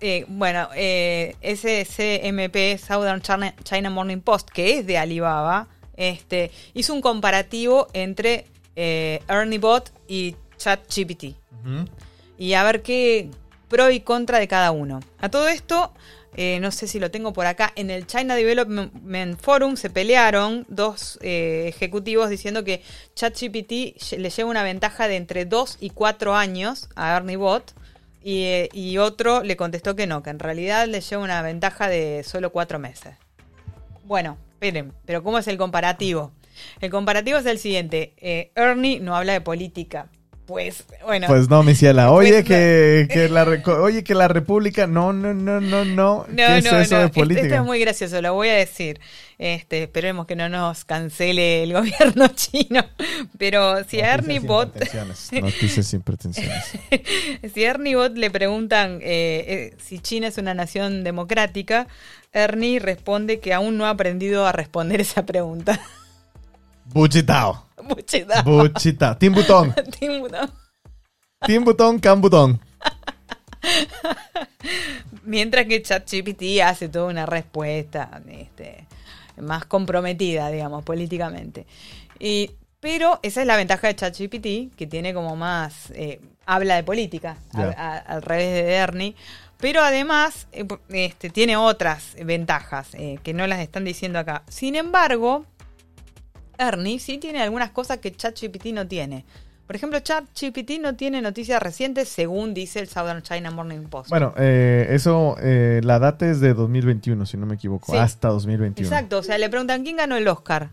eh, 0.02 0.26
bueno, 0.28 0.70
eh, 0.76 1.36
ese 1.42 1.86
CMP, 1.86 2.80
Southern 2.80 3.22
China, 3.22 3.54
China 3.64 3.92
Morning 3.92 4.22
Post, 4.22 4.50
que 4.50 4.80
es 4.80 4.88
de 4.88 4.98
Alibaba, 4.98 5.68
este, 5.96 6.52
hizo 6.74 6.94
un 6.94 7.02
comparativo 7.02 7.88
entre 7.94 8.48
eh, 8.76 9.22
Ernie 9.28 9.60
Bot 9.60 9.92
y 10.08 10.36
ChatGPT. 10.58 11.36
Y 12.38 12.54
a 12.54 12.63
ver 12.63 12.82
qué 12.82 13.30
pro 13.68 13.89
y 13.89 14.02
contra 14.02 14.39
de 14.39 14.48
cada 14.48 14.72
uno. 14.72 15.00
A 15.20 15.30
todo 15.30 15.48
esto, 15.48 15.92
eh, 16.36 16.60
no 16.60 16.72
sé 16.72 16.88
si 16.88 17.00
lo 17.00 17.12
tengo 17.12 17.34
por 17.34 17.46
acá, 17.46 17.72
en 17.76 17.92
el 17.92 18.08
China 18.08 18.36
Development 18.36 19.39
Forum 19.39 19.78
se 19.78 19.89
pelearon 19.89 20.66
dos 20.68 21.20
eh, 21.22 21.66
ejecutivos 21.68 22.30
diciendo 22.30 22.63
que 22.63 22.82
ChatGPT 23.16 23.72
le 24.18 24.30
lleva 24.30 24.50
una 24.50 24.63
ventaja 24.63 25.08
de 25.08 25.16
entre 25.16 25.46
2 25.46 25.78
y 25.80 25.92
4 25.92 26.36
años 26.36 26.89
a 26.96 27.16
Ernie 27.16 27.36
Bot. 27.36 27.74
Y, 28.26 28.44
eh, 28.44 28.70
y 28.72 29.00
otro 29.00 29.44
le 29.44 29.58
contestó 29.58 29.96
que 29.96 30.08
no, 30.08 30.24
que 30.24 30.30
en 30.30 30.39
realidad 30.39 30.88
le 30.88 31.02
lleva 31.02 31.24
una 31.24 31.42
ventaja 31.42 31.89
de 31.89 32.24
solo 32.24 32.52
4 32.52 32.80
meses. 32.80 33.16
Bueno, 34.06 34.38
esperen, 34.54 34.94
pero 35.06 35.24
¿cómo 35.24 35.39
es 35.39 35.48
el 35.48 35.58
comparativo? 35.58 36.32
El 36.80 36.89
comparativo 36.89 37.38
es 37.38 37.46
el 37.46 37.60
siguiente. 37.60 38.13
Ernie 38.56 39.00
no 39.00 39.16
habla 39.16 39.34
de 39.34 39.42
política. 39.42 40.08
Pues, 40.45 40.84
bueno. 41.06 41.27
Pues 41.27 41.49
no, 41.49 41.63
mi 41.63 41.73
ciela. 41.73 42.12
Oye, 42.12 42.32
Pues, 42.32 42.45
que, 42.45 43.08
que 43.12 43.29
la, 43.29 43.43
oye, 43.79 44.03
que 44.03 44.13
la 44.13 44.27
República. 44.27 44.88
No, 44.88 45.13
no, 45.13 45.34
no, 45.34 45.62
no, 45.62 45.86
no. 45.86 46.25
No, 46.27 46.36
¿Qué 46.36 46.58
es 46.58 46.63
no, 46.65 46.79
eso 46.79 46.95
no. 46.95 46.99
de 46.99 47.06
Este- 47.06 47.19
política? 47.19 47.47
Esto 47.47 47.56
es 47.62 47.63
muy 47.63 47.79
gracioso, 47.79 48.21
lo 48.21 48.34
voy 48.34 48.49
a 48.49 48.53
decir. 48.56 48.99
Este, 49.39 49.84
esperemos 49.84 50.25
que 50.27 50.36
no 50.36 50.49
nos 50.49 50.84
cancele 50.86 51.63
el 51.63 51.73
gobierno 51.79 52.27
chino. 52.36 52.86
Pero 53.38 53.84
si 53.86 54.01
a 54.01 54.13
Ernie 54.13 54.39
Bot, 54.39 54.75
Noticias 55.41 55.88
sin 55.88 56.01
pretensiones. 56.01 56.63
si 57.53 57.65
a 57.65 57.69
Ernie 57.71 57.95
Bot 57.95 58.15
le 58.17 58.29
preguntan 58.29 58.99
eh, 59.01 59.45
eh, 59.47 59.73
si 59.82 59.99
China 59.99 60.27
es 60.27 60.38
una 60.38 60.53
nación 60.53 61.03
democrática, 61.03 61.88
Ernie 62.34 62.79
responde 62.79 63.39
que 63.39 63.53
aún 63.53 63.77
no 63.77 63.86
ha 63.86 63.91
aprendido 63.91 64.45
a 64.45 64.51
responder 64.51 64.99
esa 65.01 65.25
pregunta. 65.25 65.79
Buchitao. 66.86 67.65
Buchitao. 68.43 69.17
Tim 69.17 69.34
Butón. 69.34 69.74
Tim 71.46 71.63
Butón, 71.65 72.00
Can 72.00 72.22
Butón. 72.22 72.60
Mientras 75.24 75.65
que 75.65 75.82
ChatGPT 75.82 76.62
hace 76.63 76.89
toda 76.89 77.06
una 77.06 77.26
respuesta 77.26 78.22
este, 78.28 78.86
más 79.38 79.65
comprometida, 79.65 80.50
digamos, 80.50 80.84
políticamente. 80.84 81.65
Y, 82.19 82.52
pero 82.80 83.19
esa 83.24 83.41
es 83.41 83.48
la 83.48 83.56
ventaja 83.58 83.88
de 83.88 83.96
ChatGPT, 83.96 84.76
que 84.76 84.88
tiene 84.88 85.13
como 85.13 85.36
más. 85.36 85.91
eh, 85.91 86.19
habla 86.46 86.76
de 86.76 86.84
política, 86.84 87.38
a- 87.54 87.62
a- 87.62 87.98
al 87.98 88.22
revés 88.22 88.54
de 88.54 88.74
Ernie. 88.74 89.15
Pero 89.58 89.82
además 89.82 90.48
eh, 90.52 90.65
este, 90.89 91.30
tiene 91.30 91.56
otras 91.56 92.15
ventajas 92.22 92.89
eh, 92.96 93.17
que 93.24 93.34
no 93.34 93.48
las 93.48 93.60
están 93.62 93.86
diciendo 93.86 94.19
acá. 94.19 94.43
Sin 94.50 94.76
embargo, 94.76 95.46
Ernie 96.58 97.00
sí 97.00 97.18
tiene 97.18 97.42
algunas 97.42 97.72
cosas 97.72 97.98
que 97.98 98.12
ChatGPT 98.12 98.68
no 98.68 98.88
tiene. 98.88 99.26
Por 99.66 99.78
ejemplo, 99.78 100.00
ChatGPT 100.00 100.80
no 100.82 100.96
tiene 100.96 101.22
noticias 101.22 101.62
recientes 101.62 102.10
según 102.10 102.54
dice 102.54 102.80
el 102.80 102.89
Southern 102.89 103.22
China 103.22 103.50
Morning 103.50 103.86
Post. 103.86 104.10
Bueno, 104.10 104.34
eh, 104.38 104.88
eso, 104.89 105.38
eh, 105.42 105.80
la 105.84 106.00
data 106.00 106.30
es 106.30 106.42
de 106.42 106.54
2021, 106.54 107.26
si 107.26 107.38
no 107.38 107.46
me 107.46 107.56
equivoco. 107.56 107.94
Sí. 107.94 107.98
Hasta 107.98 108.28
2021. 108.28 108.88
Exacto, 108.88 109.20
o 109.20 109.24
sea, 109.24 109.38
le 109.38 109.50
preguntan 109.50 109.84
quién 109.84 109.96
ganó 109.96 110.18
el 110.18 110.28
Oscar. 110.28 110.70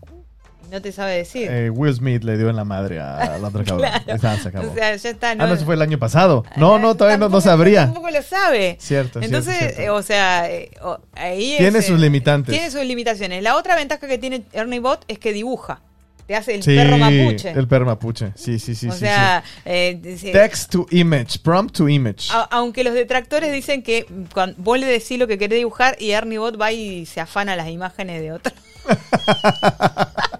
No 0.71 0.81
te 0.81 0.91
sabe 0.93 1.17
decir. 1.17 1.49
Eh, 1.51 1.69
Will 1.69 1.93
Smith 1.93 2.23
le 2.23 2.37
dio 2.37 2.49
en 2.49 2.55
la 2.55 2.63
madre 2.63 2.99
a 3.01 3.37
la 3.37 3.47
otra 3.49 3.63
cabrón. 3.65 3.89
Claro. 3.89 4.03
Esa 4.15 4.37
se 4.37 4.47
acabó. 4.47 4.71
O 4.71 4.73
sea, 4.73 4.95
ya 4.95 5.09
está. 5.09 5.31
ah, 5.31 5.35
no, 5.35 5.53
eso 5.53 5.65
fue 5.65 5.75
el 5.75 5.81
año 5.81 5.99
pasado. 5.99 6.45
Ah, 6.49 6.53
No, 6.55 6.79
no, 6.79 6.95
todavía 6.95 7.17
no, 7.17 7.27
no 7.29 7.41
sabría. 7.41 7.83
Tampoco 7.85 8.09
lo 8.09 8.21
sabe. 8.23 8.77
Cierto, 8.79 9.19
Entonces, 9.21 9.55
cierto. 9.57 9.81
eh, 9.81 9.89
o 9.89 10.01
sea, 10.01 10.49
eh, 10.49 10.71
ahí 11.13 11.55
Tiene 11.57 11.79
es, 11.79 11.85
sus 11.87 11.97
eh, 11.97 12.01
limitantes. 12.01 12.53
Tiene 12.55 12.71
sus 12.71 12.85
limitaciones. 12.85 13.43
La 13.43 13.57
otra 13.57 13.75
ventaja 13.75 14.07
que 14.07 14.17
tiene 14.17 14.43
Ernie 14.53 14.79
Bot 14.79 15.03
es 15.09 15.19
que 15.19 15.33
dibuja. 15.33 15.81
Te 16.27 16.35
hace 16.37 16.55
el 16.55 16.63
sí, 16.63 16.73
perro 16.77 16.97
mapuche. 16.97 17.49
el 17.51 17.67
perro 17.67 17.85
mapuche. 17.87 18.31
Sí, 18.35 18.57
sí, 18.57 18.73
sí. 18.73 18.87
o 18.87 18.93
sí, 18.93 18.99
sea, 18.99 19.43
eh, 19.65 19.99
sí. 20.17 20.31
Text 20.31 20.71
to 20.71 20.85
image, 20.91 21.39
prompt 21.43 21.75
to 21.75 21.89
image. 21.89 22.29
a- 22.31 22.43
aunque 22.51 22.85
los 22.85 22.93
detractores 22.93 23.51
dicen 23.51 23.83
que 23.83 24.05
cuando 24.33 24.55
vos 24.59 24.79
le 24.79 24.85
decís 24.85 25.19
lo 25.19 25.27
que 25.27 25.37
querés 25.37 25.57
dibujar 25.57 25.97
y 25.99 26.11
Ernie 26.11 26.37
Bot 26.37 26.61
va 26.61 26.71
y 26.71 27.05
se 27.05 27.19
afana 27.19 27.57
las 27.57 27.67
imágenes 27.67 28.21
de 28.21 28.31
otro. 28.31 28.53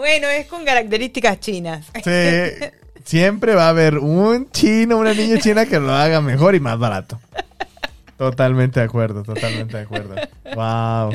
Bueno, 0.00 0.28
es 0.28 0.46
con 0.46 0.64
características 0.64 1.40
chinas. 1.40 1.86
Sí, 2.02 2.66
siempre 3.04 3.54
va 3.54 3.66
a 3.66 3.68
haber 3.68 3.98
un 3.98 4.50
chino, 4.50 4.96
una 4.96 5.12
niña 5.12 5.38
china 5.38 5.66
que 5.66 5.78
lo 5.78 5.92
haga 5.92 6.22
mejor 6.22 6.54
y 6.54 6.60
más 6.60 6.78
barato. 6.78 7.20
Totalmente 8.16 8.80
de 8.80 8.86
acuerdo, 8.86 9.22
totalmente 9.24 9.76
de 9.76 9.82
acuerdo. 9.82 10.14
Wow. 10.54 11.14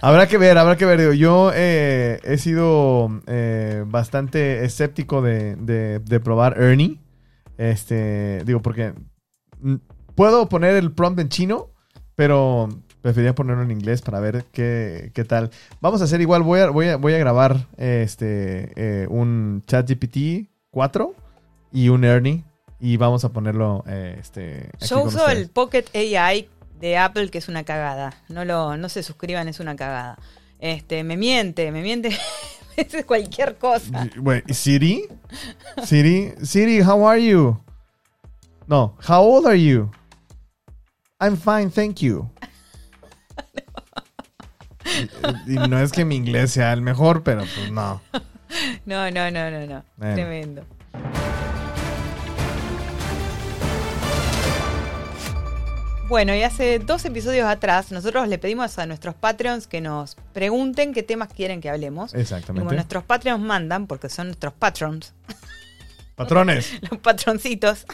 Habrá 0.00 0.28
que 0.28 0.38
ver, 0.38 0.56
habrá 0.58 0.76
que 0.76 0.84
ver. 0.86 1.14
Yo 1.14 1.50
eh, 1.52 2.20
he 2.22 2.38
sido 2.38 3.20
eh, 3.26 3.82
bastante 3.84 4.64
escéptico 4.64 5.20
de, 5.20 5.56
de- 5.56 5.98
de 5.98 6.20
probar 6.20 6.56
Ernie. 6.62 7.00
Este, 7.58 8.44
digo, 8.44 8.62
porque 8.62 8.92
mm, 9.58 9.74
puedo 10.14 10.48
poner 10.48 10.76
el 10.76 10.92
prompt 10.92 11.18
en 11.18 11.28
chino, 11.30 11.70
pero 12.14 12.68
preferiría 13.04 13.34
ponerlo 13.34 13.62
en 13.62 13.70
inglés 13.70 14.00
para 14.00 14.18
ver 14.18 14.46
qué, 14.50 15.10
qué 15.12 15.24
tal. 15.24 15.50
Vamos 15.82 16.00
a 16.00 16.04
hacer 16.04 16.22
igual, 16.22 16.42
voy 16.42 16.60
a, 16.60 16.70
voy 16.70 16.88
a, 16.88 16.96
voy 16.96 17.12
a 17.12 17.18
grabar 17.18 17.66
este, 17.76 18.72
eh, 18.76 19.06
un 19.10 19.62
ChatGPT 19.66 20.48
4 20.70 21.14
y 21.70 21.90
un 21.90 22.04
Ernie 22.04 22.44
y 22.80 22.96
vamos 22.96 23.22
a 23.26 23.28
ponerlo 23.28 23.84
eh, 23.86 24.16
este, 24.18 24.70
aquí 24.76 24.86
Yo 24.88 25.00
con 25.00 25.08
uso 25.08 25.18
ustedes. 25.18 25.38
el 25.38 25.50
Pocket 25.50 25.84
AI 25.94 26.48
de 26.80 26.96
Apple, 26.96 27.28
que 27.28 27.36
es 27.36 27.48
una 27.48 27.62
cagada. 27.64 28.14
No 28.30 28.46
lo, 28.46 28.78
no 28.78 28.88
se 28.88 29.02
suscriban, 29.02 29.48
es 29.48 29.60
una 29.60 29.76
cagada. 29.76 30.18
Este, 30.58 31.04
me 31.04 31.18
miente, 31.18 31.70
me 31.72 31.82
miente. 31.82 32.08
es 32.78 33.04
cualquier 33.04 33.58
cosa. 33.58 34.08
Wait, 34.16 34.50
Siri? 34.50 35.08
Siri? 35.84 36.32
Siri, 36.42 36.80
how 36.80 37.06
are 37.06 37.22
you? 37.22 37.60
No, 38.66 38.96
how 39.06 39.22
old 39.22 39.46
are 39.46 39.60
you? 39.62 39.90
I'm 41.20 41.36
fine, 41.36 41.70
thank 41.70 42.00
you. 42.00 42.30
Y, 45.46 45.54
no 45.54 45.78
es 45.78 45.92
que 45.92 46.04
mi 46.04 46.16
inglés 46.16 46.52
sea 46.52 46.72
el 46.72 46.82
mejor, 46.82 47.22
pero 47.22 47.40
pues 47.54 47.70
no. 47.70 48.00
No, 48.84 49.10
no, 49.10 49.30
no, 49.32 49.50
no, 49.50 49.66
no. 49.66 49.84
Bueno. 49.96 50.14
Tremendo. 50.14 50.64
Bueno, 56.06 56.34
y 56.36 56.42
hace 56.42 56.78
dos 56.78 57.04
episodios 57.06 57.48
atrás 57.48 57.90
nosotros 57.90 58.28
le 58.28 58.38
pedimos 58.38 58.78
a 58.78 58.86
nuestros 58.86 59.14
Patreons 59.14 59.66
que 59.66 59.80
nos 59.80 60.16
pregunten 60.34 60.92
qué 60.92 61.02
temas 61.02 61.32
quieren 61.32 61.60
que 61.60 61.70
hablemos. 61.70 62.10
Y 62.10 62.12
Como 62.12 62.22
Exactamente. 62.22 62.74
nuestros 62.74 63.04
Patreons 63.04 63.42
mandan, 63.42 63.86
porque 63.86 64.08
son 64.10 64.28
nuestros 64.28 64.52
patrons, 64.52 65.14
Patrones. 66.14 66.78
los 66.90 67.00
patroncitos. 67.00 67.86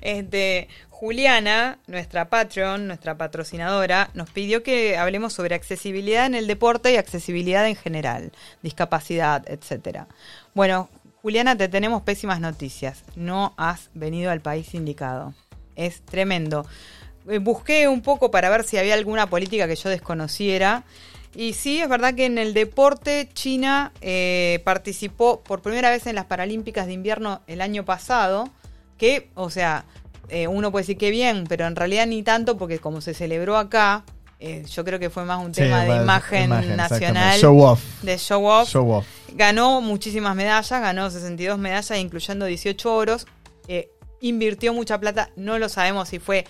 Este, 0.00 0.68
Juliana, 0.90 1.78
nuestra 1.86 2.28
Patreon, 2.28 2.88
nuestra 2.88 3.16
patrocinadora, 3.16 4.10
nos 4.14 4.30
pidió 4.30 4.62
que 4.62 4.96
hablemos 4.96 5.32
sobre 5.32 5.54
accesibilidad 5.54 6.26
en 6.26 6.34
el 6.34 6.46
deporte 6.46 6.92
y 6.92 6.96
accesibilidad 6.96 7.66
en 7.68 7.76
general, 7.76 8.32
discapacidad, 8.62 9.44
etcétera. 9.48 10.08
Bueno, 10.54 10.88
Juliana, 11.22 11.56
te 11.56 11.68
tenemos 11.68 12.02
pésimas 12.02 12.40
noticias. 12.40 13.04
No 13.16 13.54
has 13.56 13.90
venido 13.94 14.30
al 14.30 14.40
país 14.40 14.74
indicado. 14.74 15.34
Es 15.76 16.00
tremendo. 16.02 16.66
Eh, 17.28 17.38
Busqué 17.38 17.86
un 17.86 18.02
poco 18.02 18.30
para 18.30 18.50
ver 18.50 18.64
si 18.64 18.78
había 18.78 18.94
alguna 18.94 19.28
política 19.28 19.68
que 19.68 19.76
yo 19.76 19.90
desconociera. 19.90 20.84
Y 21.34 21.52
sí, 21.52 21.80
es 21.80 21.88
verdad 21.88 22.14
que 22.14 22.24
en 22.24 22.38
el 22.38 22.54
deporte 22.54 23.28
China 23.34 23.92
eh, 24.00 24.62
participó 24.64 25.42
por 25.42 25.60
primera 25.60 25.90
vez 25.90 26.06
en 26.06 26.14
las 26.14 26.24
Paralímpicas 26.24 26.86
de 26.86 26.94
invierno 26.94 27.42
el 27.46 27.60
año 27.60 27.84
pasado, 27.84 28.48
que, 28.98 29.30
o 29.34 29.48
sea, 29.48 29.84
eh, 30.28 30.46
uno 30.48 30.70
puede 30.70 30.82
decir 30.82 30.98
que 30.98 31.10
bien, 31.10 31.44
pero 31.48 31.66
en 31.66 31.74
realidad 31.76 32.06
ni 32.06 32.22
tanto 32.22 32.58
porque 32.58 32.78
como 32.78 33.00
se 33.00 33.14
celebró 33.14 33.56
acá, 33.56 34.04
eh, 34.40 34.64
yo 34.70 34.84
creo 34.84 34.98
que 34.98 35.08
fue 35.10 35.24
más 35.24 35.38
un 35.44 35.54
Sí, 35.54 35.62
tema 35.62 35.84
de 35.84 35.96
imagen, 35.96 36.44
imagen, 36.44 36.76
nacional. 36.76 37.40
Show 37.40 37.58
off. 37.62 37.82
de 38.02 38.18
show 38.18 38.44
off. 38.44 38.68
Show 38.68 38.88
off. 38.90 39.06
Ganó 39.34 39.80
muchísimas 39.80 40.36
medallas, 40.36 40.68
ganó 40.80 41.10
62 41.10 41.58
medallas, 41.58 41.98
incluyendo 41.98 42.44
18 42.46 42.94
oros. 42.94 43.26
Eh, 43.68 43.90
invirtió 44.20 44.72
mucha 44.74 44.98
plata, 45.00 45.30
no 45.36 45.58
lo 45.58 45.68
sabemos 45.68 46.08
si 46.08 46.18
fue 46.18 46.44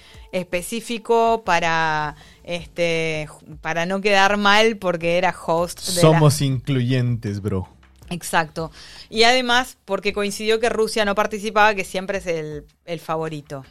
específico 0.52 1.42
para 1.44 2.16
este 2.44 3.28
para 3.60 3.84
no 3.86 4.00
quedar 4.00 4.38
mal 4.38 4.76
porque 4.78 5.18
era 5.18 5.34
host 5.46 5.86
de 5.88 5.94
la- 5.96 6.00
Somos 6.00 6.40
incluyentes, 6.40 7.40
bro. 7.42 7.68
Exacto. 8.10 8.70
Y 9.08 9.24
además 9.24 9.76
porque 9.84 10.12
coincidió 10.12 10.60
que 10.60 10.68
Rusia 10.68 11.04
no 11.04 11.14
participaba, 11.14 11.74
que 11.74 11.84
siempre 11.84 12.18
es 12.18 12.26
el, 12.26 12.64
el 12.84 13.00
favorito. 13.00 13.64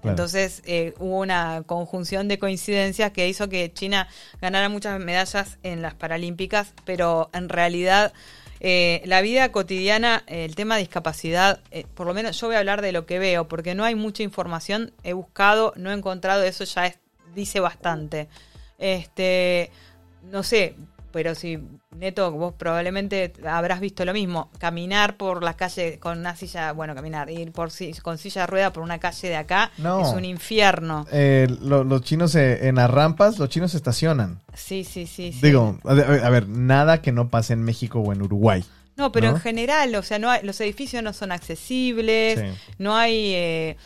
Claro. 0.00 0.12
Entonces 0.14 0.62
eh, 0.64 0.94
hubo 0.98 1.18
una 1.20 1.62
conjunción 1.66 2.26
de 2.26 2.38
coincidencias 2.38 3.10
que 3.12 3.28
hizo 3.28 3.48
que 3.50 3.70
China 3.72 4.08
ganara 4.40 4.68
muchas 4.70 4.98
medallas 4.98 5.58
en 5.62 5.82
las 5.82 5.94
Paralímpicas, 5.94 6.72
pero 6.86 7.28
en 7.34 7.50
realidad 7.50 8.12
eh, 8.60 9.02
la 9.04 9.20
vida 9.20 9.52
cotidiana, 9.52 10.22
eh, 10.26 10.44
el 10.46 10.54
tema 10.54 10.76
de 10.76 10.82
discapacidad, 10.82 11.60
eh, 11.70 11.84
por 11.94 12.06
lo 12.06 12.14
menos 12.14 12.40
yo 12.40 12.46
voy 12.46 12.56
a 12.56 12.60
hablar 12.60 12.80
de 12.80 12.92
lo 12.92 13.04
que 13.04 13.18
veo, 13.18 13.46
porque 13.48 13.74
no 13.74 13.84
hay 13.84 13.94
mucha 13.94 14.22
información, 14.22 14.92
he 15.02 15.12
buscado, 15.12 15.72
no 15.76 15.90
he 15.90 15.94
encontrado, 15.94 16.44
eso 16.44 16.64
ya 16.64 16.86
es- 16.86 16.98
dice 17.34 17.60
bastante. 17.60 18.28
Este, 18.78 19.70
no 20.30 20.42
sé, 20.42 20.74
pero 21.12 21.34
si, 21.34 21.58
Neto, 21.96 22.30
vos 22.32 22.54
probablemente 22.56 23.32
habrás 23.46 23.80
visto 23.80 24.04
lo 24.04 24.12
mismo, 24.12 24.50
caminar 24.58 25.16
por 25.16 25.42
las 25.42 25.56
calles 25.56 25.98
con 25.98 26.18
una 26.18 26.36
silla, 26.36 26.72
bueno, 26.72 26.94
caminar, 26.94 27.30
ir 27.30 27.52
por 27.52 27.70
con 28.02 28.18
silla 28.18 28.42
de 28.42 28.46
rueda 28.46 28.72
por 28.72 28.82
una 28.82 28.98
calle 28.98 29.28
de 29.28 29.36
acá 29.36 29.70
No. 29.78 30.00
es 30.02 30.08
un 30.14 30.24
infierno. 30.24 31.06
Eh, 31.12 31.46
lo- 31.62 31.84
los 31.84 32.02
chinos 32.02 32.34
eh, 32.34 32.68
en 32.68 32.76
las 32.76 32.90
rampas, 32.90 33.38
los 33.38 33.48
chinos 33.48 33.70
se 33.72 33.76
estacionan. 33.76 34.40
Sí, 34.54 34.84
sí, 34.84 35.06
sí. 35.06 35.32
sí. 35.32 35.38
Digo, 35.42 35.78
a 35.84 35.94
ver, 35.94 36.24
a 36.24 36.30
ver, 36.30 36.48
nada 36.48 37.02
que 37.02 37.12
no 37.12 37.28
pase 37.28 37.52
en 37.52 37.62
México 37.62 38.00
o 38.00 38.12
en 38.12 38.22
Uruguay. 38.22 38.64
No, 38.96 39.12
pero 39.12 39.28
¿no? 39.30 39.36
en 39.36 39.40
general, 39.40 39.94
o 39.94 40.02
sea, 40.02 40.18
no 40.18 40.30
hay- 40.30 40.42
los 40.42 40.60
edificios 40.60 41.02
no 41.02 41.12
son 41.12 41.32
accesibles, 41.32 42.38
Sí. 42.38 42.46
no 42.78 42.96
hay, 42.96 43.32
eh, 43.34 43.76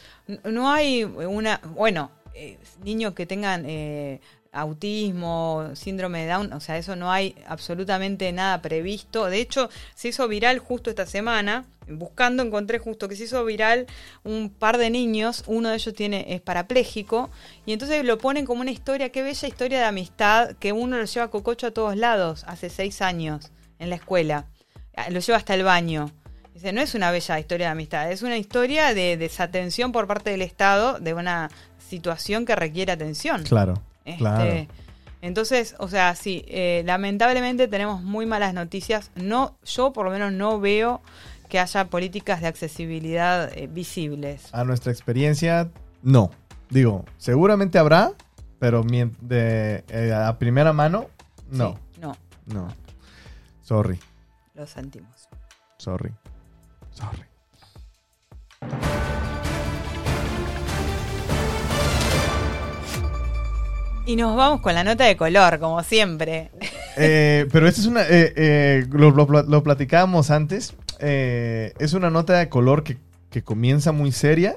no 0.44 0.72
hay 0.72 1.04
una, 1.04 1.60
bueno, 1.74 2.10
eh, 2.34 2.58
niños 2.82 3.14
que 3.14 3.26
tengan 3.26 3.64
eh, 3.66 4.20
autismo, 4.54 5.70
síndrome 5.74 6.20
de 6.20 6.32
Down, 6.32 6.52
o 6.52 6.60
sea, 6.60 6.78
eso 6.78 6.96
no 6.96 7.10
hay 7.10 7.34
absolutamente 7.46 8.32
nada 8.32 8.62
previsto. 8.62 9.26
De 9.26 9.40
hecho, 9.40 9.68
se 9.94 10.08
hizo 10.08 10.26
viral 10.28 10.60
justo 10.60 10.90
esta 10.90 11.06
semana, 11.06 11.64
buscando 11.88 12.42
encontré 12.42 12.78
justo 12.78 13.08
que 13.08 13.16
se 13.16 13.24
hizo 13.24 13.44
viral 13.44 13.86
un 14.22 14.50
par 14.50 14.78
de 14.78 14.90
niños, 14.90 15.42
uno 15.46 15.68
de 15.70 15.74
ellos 15.74 15.94
tiene 15.94 16.24
es 16.28 16.40
parapléjico 16.40 17.30
y 17.66 17.72
entonces 17.72 18.04
lo 18.04 18.16
ponen 18.16 18.46
como 18.46 18.60
una 18.60 18.70
historia, 18.70 19.10
qué 19.10 19.22
bella 19.22 19.48
historia 19.48 19.78
de 19.78 19.84
amistad 19.84 20.52
que 20.52 20.72
uno 20.72 20.96
lo 20.96 21.04
lleva 21.04 21.26
a 21.26 21.30
cococho 21.30 21.66
a 21.66 21.70
todos 21.72 21.96
lados 21.96 22.44
hace 22.46 22.70
seis 22.70 23.02
años 23.02 23.50
en 23.78 23.90
la 23.90 23.96
escuela. 23.96 24.46
Lo 25.10 25.18
lleva 25.18 25.38
hasta 25.38 25.54
el 25.54 25.64
baño. 25.64 26.12
Dice, 26.54 26.72
no 26.72 26.80
es 26.80 26.94
una 26.94 27.10
bella 27.10 27.40
historia 27.40 27.66
de 27.66 27.72
amistad, 27.72 28.12
es 28.12 28.22
una 28.22 28.38
historia 28.38 28.94
de 28.94 29.16
desatención 29.16 29.90
por 29.90 30.06
parte 30.06 30.30
del 30.30 30.42
Estado 30.42 31.00
de 31.00 31.12
una 31.12 31.50
situación 31.88 32.46
que 32.46 32.54
requiere 32.54 32.92
atención. 32.92 33.42
Claro, 33.42 33.74
Este, 34.04 34.18
claro. 34.18 34.66
Entonces, 35.22 35.74
o 35.78 35.88
sea, 35.88 36.14
sí, 36.14 36.44
eh, 36.48 36.82
lamentablemente 36.84 37.66
tenemos 37.66 38.02
muy 38.02 38.26
malas 38.26 38.52
noticias. 38.52 39.10
No, 39.14 39.56
yo 39.64 39.92
por 39.92 40.04
lo 40.04 40.10
menos 40.10 40.32
no 40.32 40.60
veo 40.60 41.00
que 41.48 41.58
haya 41.58 41.86
políticas 41.86 42.42
de 42.42 42.48
accesibilidad 42.48 43.50
eh, 43.56 43.66
visibles. 43.66 44.52
A 44.52 44.64
nuestra 44.64 44.92
experiencia, 44.92 45.70
no. 46.02 46.30
Digo, 46.68 47.04
seguramente 47.16 47.78
habrá, 47.78 48.12
pero 48.58 48.82
de, 48.82 49.84
eh, 49.88 50.12
a 50.12 50.38
primera 50.38 50.72
mano, 50.72 51.08
no. 51.50 51.78
Sí, 51.94 52.00
no, 52.00 52.16
No. 52.46 52.68
Sorry, 53.62 53.98
lo 54.54 54.66
sentimos. 54.66 55.26
sorry, 55.78 56.12
sorry. 56.90 57.24
Y 64.06 64.16
nos 64.16 64.36
vamos 64.36 64.60
con 64.60 64.74
la 64.74 64.84
nota 64.84 65.04
de 65.04 65.16
color, 65.16 65.58
como 65.58 65.82
siempre. 65.82 66.50
Eh, 66.96 67.46
pero 67.50 67.66
esta 67.66 67.80
es 67.80 67.86
una. 67.86 68.02
eh, 68.02 68.32
eh, 68.36 68.86
lo, 68.90 69.62
platicábamos 69.62 70.30
antes. 70.30 70.74
eh, 71.00 71.72
es 71.78 71.92
una 71.94 72.10
nota 72.10 72.38
de 72.38 72.48
color 72.48 72.84
que, 72.84 72.98
que 73.30 73.42
comienza 73.42 73.92
muy 73.92 74.12
seria. 74.12 74.54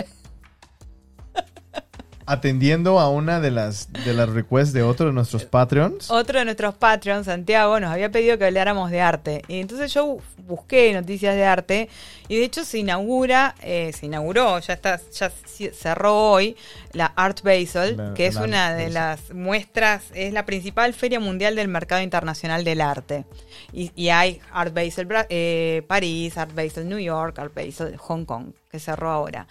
Atendiendo 2.28 3.00
a 3.00 3.10
una 3.10 3.40
de 3.40 3.52
las, 3.52 3.92
de 4.06 4.14
las 4.14 4.28
requests 4.30 4.74
de 4.74 4.84
otro 4.84 5.08
de 5.08 5.14
nuestros 5.14 5.46
Patreons. 5.46 6.12
Otro 6.12 6.40
de 6.40 6.46
nuestros 6.46 6.76
Patreons, 6.76 7.26
Santiago, 7.26 7.80
nos 7.80 7.90
había 7.90 8.12
pedido 8.12 8.38
que 8.38 8.46
habláramos 8.46 8.92
de 8.92 9.00
arte. 9.00 9.42
Y 9.48 9.60
entonces 9.62 9.94
yo 9.94 10.18
busqué 10.46 10.94
noticias 10.94 11.36
de 11.36 11.46
arte. 11.46 11.90
Y 12.28 12.36
de 12.38 12.44
hecho 12.44 12.66
se 12.66 12.80
inaugura, 12.80 13.56
eh, 13.62 13.92
se 13.98 14.06
inauguró, 14.08 14.60
ya 14.60 14.74
está, 14.74 15.00
ya 15.14 15.32
cerró 15.74 16.32
hoy, 16.32 16.58
la 16.92 17.06
Art 17.16 17.42
Basel, 17.44 17.96
La- 17.96 18.14
que 18.14 18.28
es 18.28 18.36
una 18.36 18.72
de 18.74 18.84
Basel. 18.84 18.94
las 18.94 19.34
muestras, 19.34 20.04
es 20.14 20.34
la 20.34 20.46
principal 20.46 20.94
feria 20.94 21.22
mundial 21.22 21.56
del 21.56 21.70
mercado 21.70 22.02
internacional 22.02 22.66
del 22.66 22.82
arte. 22.82 23.24
Y, 23.72 23.92
y 23.96 24.10
hay 24.10 24.42
Art 24.52 24.74
Basel 24.74 25.08
eh, 25.30 25.84
París, 25.88 26.38
Art 26.38 26.54
Basel 26.54 26.90
New 26.90 27.00
York, 27.00 27.40
Art 27.40 27.54
Basel 27.56 27.96
Hong 27.96 28.26
Kong, 28.26 28.48
que 28.70 28.80
cerró 28.80 29.10
ahora. 29.12 29.48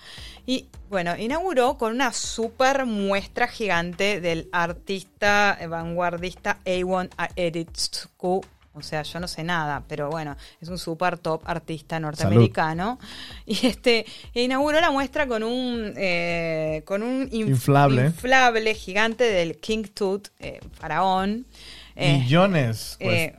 Y 0.46 0.66
bueno, 0.88 1.16
inauguró 1.16 1.76
con 1.78 1.92
una 1.92 2.12
super 2.12 2.84
muestra 2.86 3.48
gigante 3.48 4.20
del 4.20 4.48
artista 4.52 5.58
vanguardista 5.68 6.58
Awon 6.66 7.08
Editsku, 7.36 8.44
O 8.74 8.82
sea, 8.82 9.02
yo 9.02 9.18
no 9.20 9.26
sé 9.26 9.42
nada, 9.42 9.82
pero 9.88 10.10
bueno, 10.10 10.36
es 10.60 10.68
un 10.68 10.76
super 10.78 11.16
top 11.18 11.40
artista 11.46 11.98
norteamericano. 11.98 12.98
Y 13.46 13.66
este 13.66 14.04
inauguró 14.34 14.80
la 14.80 14.90
muestra 14.90 15.26
con 15.26 15.42
un 15.42 15.94
eh, 15.96 16.82
con 16.84 17.02
un 17.02 17.30
inf- 17.30 17.48
Inflable. 17.48 18.04
inflable 18.06 18.74
gigante 18.74 19.24
del 19.24 19.56
King 19.58 19.84
Tut, 19.94 20.28
eh, 20.40 20.60
faraón. 20.72 21.46
Eh, 21.94 22.18
Millones. 22.18 22.98
pues. 23.00 23.32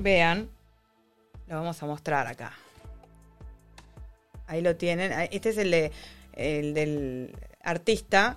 vean, 0.00 0.50
lo 1.46 1.56
vamos 1.56 1.82
a 1.82 1.86
mostrar 1.86 2.26
acá. 2.26 2.52
Ahí 4.46 4.60
lo 4.62 4.76
tienen. 4.76 5.12
Ahí- 5.12 5.28
Este 5.32 5.50
es 5.50 5.58
el, 5.58 5.70
de, 5.70 5.90
el 6.34 6.74
del 6.74 7.34
artista. 7.62 8.36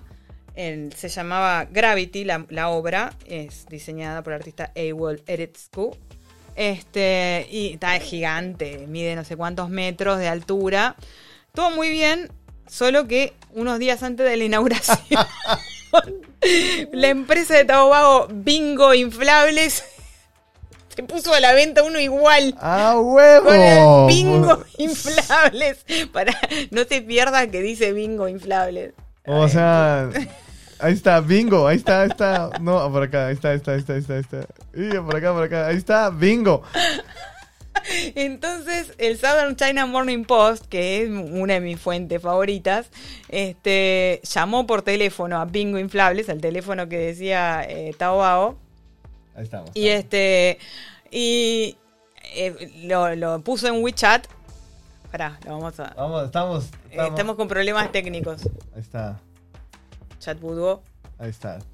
El- 0.54 0.92
se 0.94 1.08
llamaba 1.08 1.64
Gravity, 1.70 2.24
la, 2.24 2.44
la 2.48 2.68
obra. 2.70 3.12
Es 3.26 3.66
diseñada 3.66 4.22
por 4.22 4.32
el 4.32 4.40
artista 4.40 4.72
Ewell 4.74 5.22
Eritzku. 5.26 5.96
Este, 6.56 7.46
y 7.50 7.74
está 7.74 7.98
gigante, 8.00 8.86
mide 8.88 9.14
no 9.14 9.22
sé 9.24 9.36
cuántos 9.36 9.70
metros 9.70 10.18
de 10.18 10.26
altura. 10.26 10.96
Todo 11.54 11.70
muy 11.70 11.88
bien, 11.90 12.32
solo 12.66 13.06
que 13.06 13.32
unos 13.52 13.78
días 13.78 14.02
antes 14.02 14.28
de 14.28 14.36
la 14.36 14.42
inauguración, 14.44 14.98
la 16.92 17.08
empresa 17.08 17.54
de 17.56 17.64
Tabobago 17.64 18.26
Bingo 18.32 18.92
Inflables 18.94 19.84
se 20.98 21.04
puso 21.04 21.32
a 21.32 21.38
la 21.38 21.52
venta 21.52 21.84
uno 21.84 22.00
igual. 22.00 22.56
¡Ah, 22.58 22.98
huevo! 22.98 23.46
Con 23.46 24.06
bingo 24.08 24.64
inflables. 24.78 25.86
Para 26.12 26.36
no 26.72 26.88
te 26.88 27.02
pierdas 27.02 27.46
que 27.46 27.62
dice 27.62 27.92
bingo 27.92 28.26
inflables. 28.26 28.94
O 29.24 29.46
sea, 29.46 30.10
ahí 30.80 30.94
está, 30.94 31.20
bingo, 31.20 31.68
ahí 31.68 31.76
está, 31.76 32.02
ahí 32.02 32.08
está. 32.08 32.50
No, 32.60 32.90
por 32.90 33.04
acá, 33.04 33.28
ahí 33.28 33.34
está, 33.34 33.50
ahí 33.50 33.58
está, 33.58 33.74
ahí 33.74 33.78
está, 33.78 33.92
ahí 33.92 34.00
está. 34.00 34.14
Ahí 34.14 34.20
está. 34.22 34.38
Y 34.74 34.88
por 34.98 35.14
acá, 35.14 35.32
por 35.32 35.44
acá, 35.44 35.66
ahí 35.68 35.76
está, 35.76 36.10
bingo. 36.10 36.64
Entonces, 38.16 38.92
el 38.98 39.18
Southern 39.18 39.54
China 39.54 39.86
Morning 39.86 40.24
Post, 40.24 40.66
que 40.66 41.04
es 41.04 41.10
una 41.10 41.54
de 41.54 41.60
mis 41.60 41.78
fuentes 41.78 42.20
favoritas, 42.20 42.90
este, 43.28 44.20
llamó 44.24 44.66
por 44.66 44.82
teléfono 44.82 45.40
a 45.40 45.44
Bingo 45.44 45.78
Inflables, 45.78 46.28
al 46.28 46.40
teléfono 46.40 46.88
que 46.88 46.98
decía 46.98 47.64
eh, 47.68 47.94
Taobao, 47.96 48.58
Ahí 49.38 49.44
estamos. 49.44 49.70
y 49.74 49.86
este 49.88 50.58
y 51.12 51.76
eh, 52.34 52.72
lo, 52.84 53.14
lo 53.14 53.40
puso 53.40 53.68
en 53.68 53.82
WeChat. 53.82 54.26
Pará, 55.12 55.38
lo 55.46 55.52
vamos 55.52 55.78
a. 55.80 55.94
Vamos, 55.96 56.24
estamos, 56.26 56.64
eh, 56.90 56.98
estamos. 57.08 57.36
con 57.36 57.46
problemas 57.48 57.90
técnicos. 57.92 58.42
Ahí 58.74 58.80
está, 58.80 59.18
Chat 60.18 60.38
Budó. 60.40 60.82
ahí 61.18 61.30
está. 61.30 61.58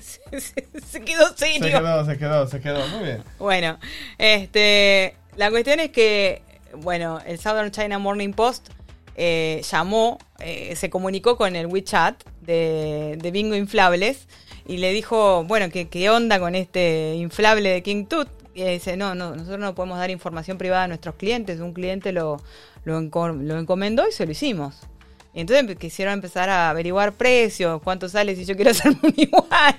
Se, 0.00 0.40
se- 0.40 0.66
se 0.86 1.00
quedó 1.02 1.28
Se 1.36 1.46
serio. 1.58 1.78
quedó, 1.78 2.04
se 2.04 2.18
quedó, 2.18 2.46
se 2.48 2.60
quedó. 2.60 2.86
Muy 2.88 3.04
bien. 3.04 3.22
Bueno, 3.38 3.78
este, 4.18 5.16
la 5.36 5.50
cuestión 5.50 5.80
es 5.80 5.90
que, 5.90 6.42
bueno, 6.78 7.20
el 7.26 7.38
Southern 7.38 7.70
China 7.70 7.98
Morning 7.98 8.32
Post 8.32 8.68
eh, 9.14 9.62
llamó, 9.70 10.18
eh, 10.40 10.74
se 10.76 10.90
comunicó 10.90 11.36
con 11.38 11.56
el 11.56 11.66
WeChat 11.66 12.22
de, 12.42 13.16
de 13.22 13.30
Bingo 13.30 13.54
Inflables 13.54 14.26
y 14.66 14.78
le 14.78 14.92
dijo, 14.92 15.44
bueno, 15.44 15.68
¿qué, 15.70 15.88
qué 15.88 16.10
onda 16.10 16.38
con 16.40 16.54
este 16.54 17.14
inflable 17.16 17.68
de 17.70 17.82
King 17.82 18.06
Tut? 18.06 18.28
Y 18.54 18.64
dice, 18.64 18.96
no, 18.96 19.14
no, 19.14 19.36
nosotros 19.36 19.58
no 19.58 19.74
podemos 19.74 19.98
dar 19.98 20.10
información 20.10 20.56
privada 20.58 20.84
a 20.84 20.88
nuestros 20.88 21.14
clientes. 21.16 21.60
Un 21.60 21.72
cliente 21.74 22.12
lo, 22.12 22.38
lo, 22.84 22.98
enco- 23.00 23.38
lo 23.38 23.58
encomendó 23.58 24.08
y 24.08 24.12
se 24.12 24.24
lo 24.24 24.32
hicimos. 24.32 24.76
Y 25.36 25.40
entonces 25.40 25.76
quisieron 25.76 26.14
empezar 26.14 26.48
a 26.48 26.70
averiguar 26.70 27.12
precios, 27.12 27.82
cuánto 27.84 28.08
sale 28.08 28.34
si 28.34 28.46
yo 28.46 28.56
quiero 28.56 28.70
hacerme 28.72 28.98
un 29.02 29.12
igual. 29.16 29.74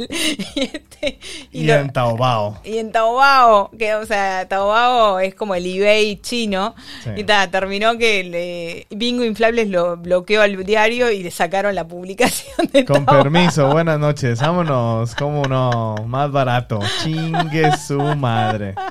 Y, 0.55 0.61
este, 0.61 1.19
Y, 1.51 1.63
lo- 1.65 1.73
en 1.73 1.91
Taobao. 1.91 2.59
y 2.63 2.77
en 2.77 2.91
Taobao, 2.91 3.71
que 3.77 3.95
o 3.95 4.05
sea, 4.05 4.47
Taobao 4.47 5.19
es 5.19 5.33
como 5.33 5.55
el 5.55 5.65
eBay 5.65 6.17
chino. 6.21 6.75
Sí. 7.03 7.09
Y 7.17 7.23
ta, 7.23 7.49
terminó 7.49 7.97
que 7.97 8.23
le- 8.23 8.95
Bingo 8.95 9.23
Inflables 9.23 9.67
lo 9.69 9.97
bloqueó 9.97 10.43
al 10.43 10.63
diario 10.63 11.09
y 11.11 11.23
le 11.23 11.31
sacaron 11.31 11.73
la 11.73 11.87
publicación 11.87 12.67
de 12.71 12.85
Con 12.85 13.03
Taobao. 13.07 13.23
permiso, 13.23 13.67
buenas 13.71 13.97
noches. 13.97 14.39
Vámonos, 14.39 15.15
cómo 15.15 15.41
no, 15.45 15.95
más 16.05 16.31
barato. 16.31 16.79
Chingue 17.03 17.75
su 17.77 17.97
madre. 17.99 18.75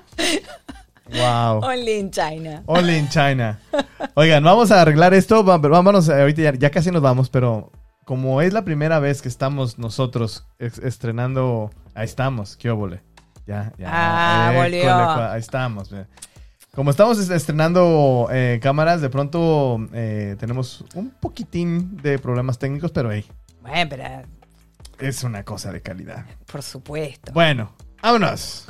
Wow. 1.13 1.61
Only 1.65 1.99
in 1.99 2.11
China. 2.11 2.63
Only 2.67 2.97
in 2.99 3.09
China. 3.09 3.59
Oigan, 4.15 4.43
vamos 4.43 4.71
a 4.71 4.83
arreglar 4.83 5.15
esto. 5.15 5.45
Vámonos, 5.45 6.09
eh, 6.09 6.21
ahorita 6.21 6.43
ya, 6.43 6.55
ya 6.55 6.71
casi 6.71 6.91
nos 6.91 7.03
vamos, 7.03 7.31
pero 7.31 7.71
como 8.05 8.41
es 8.43 8.53
la 8.53 8.65
primera 8.65 8.99
vez 8.99 9.23
que 9.23 9.29
estamos 9.29 9.79
nosotros 9.79 10.47
estrenando, 10.59 11.71
ahí 11.95 12.05
estamos, 12.07 12.57
qué 12.57 12.71
óvole. 12.71 13.03
Ya, 13.47 13.73
ya. 13.79 13.89
Ah, 13.93 14.53
école, 14.53 14.79
volvió. 14.81 14.95
ahí 15.31 15.41
estamos. 15.41 15.91
Como 16.75 16.91
estamos 16.91 17.19
est- 17.19 17.31
estrenando 17.31 18.29
eh, 18.33 18.59
cámaras, 18.63 19.01
de 19.01 19.09
pronto 19.09 19.79
eh, 19.95 20.37
tenemos 20.39 20.85
un 20.95 21.11
poquitín 21.11 21.97
de 21.99 22.19
problemas 22.19 22.59
técnicos, 22.59 22.91
pero 22.93 23.13
hey, 23.13 23.25
Bueno, 23.63 23.87
pero 23.89 24.05
es 24.99 25.23
una 25.25 25.45
cosa 25.45 25.73
de 25.73 25.81
calidad. 25.81 26.27
por 26.51 26.63
supuesto. 26.63 27.33
Bueno, 27.33 27.71
vámonos. 28.03 28.67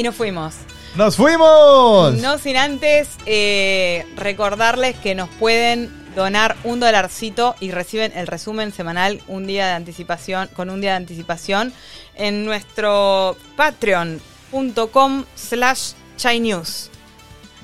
Y 0.00 0.02
nos 0.02 0.14
fuimos. 0.14 0.54
¡Nos 0.96 1.14
fuimos! 1.14 2.14
No 2.22 2.38
sin 2.38 2.56
antes 2.56 3.10
eh, 3.26 4.06
recordarles 4.16 4.96
que 4.96 5.14
nos 5.14 5.28
pueden 5.28 5.90
donar 6.16 6.56
un 6.64 6.80
dolarcito 6.80 7.54
y 7.60 7.70
reciben 7.70 8.10
el 8.16 8.26
resumen 8.26 8.72
semanal 8.72 9.20
un 9.28 9.46
día 9.46 9.66
de 9.66 9.72
anticipación, 9.74 10.48
con 10.56 10.70
un 10.70 10.80
día 10.80 10.92
de 10.92 10.96
anticipación 10.96 11.74
en 12.16 12.46
nuestro 12.46 13.36
patreon.com 13.56 15.24
slash 15.34 15.92
chinews. 16.16 16.90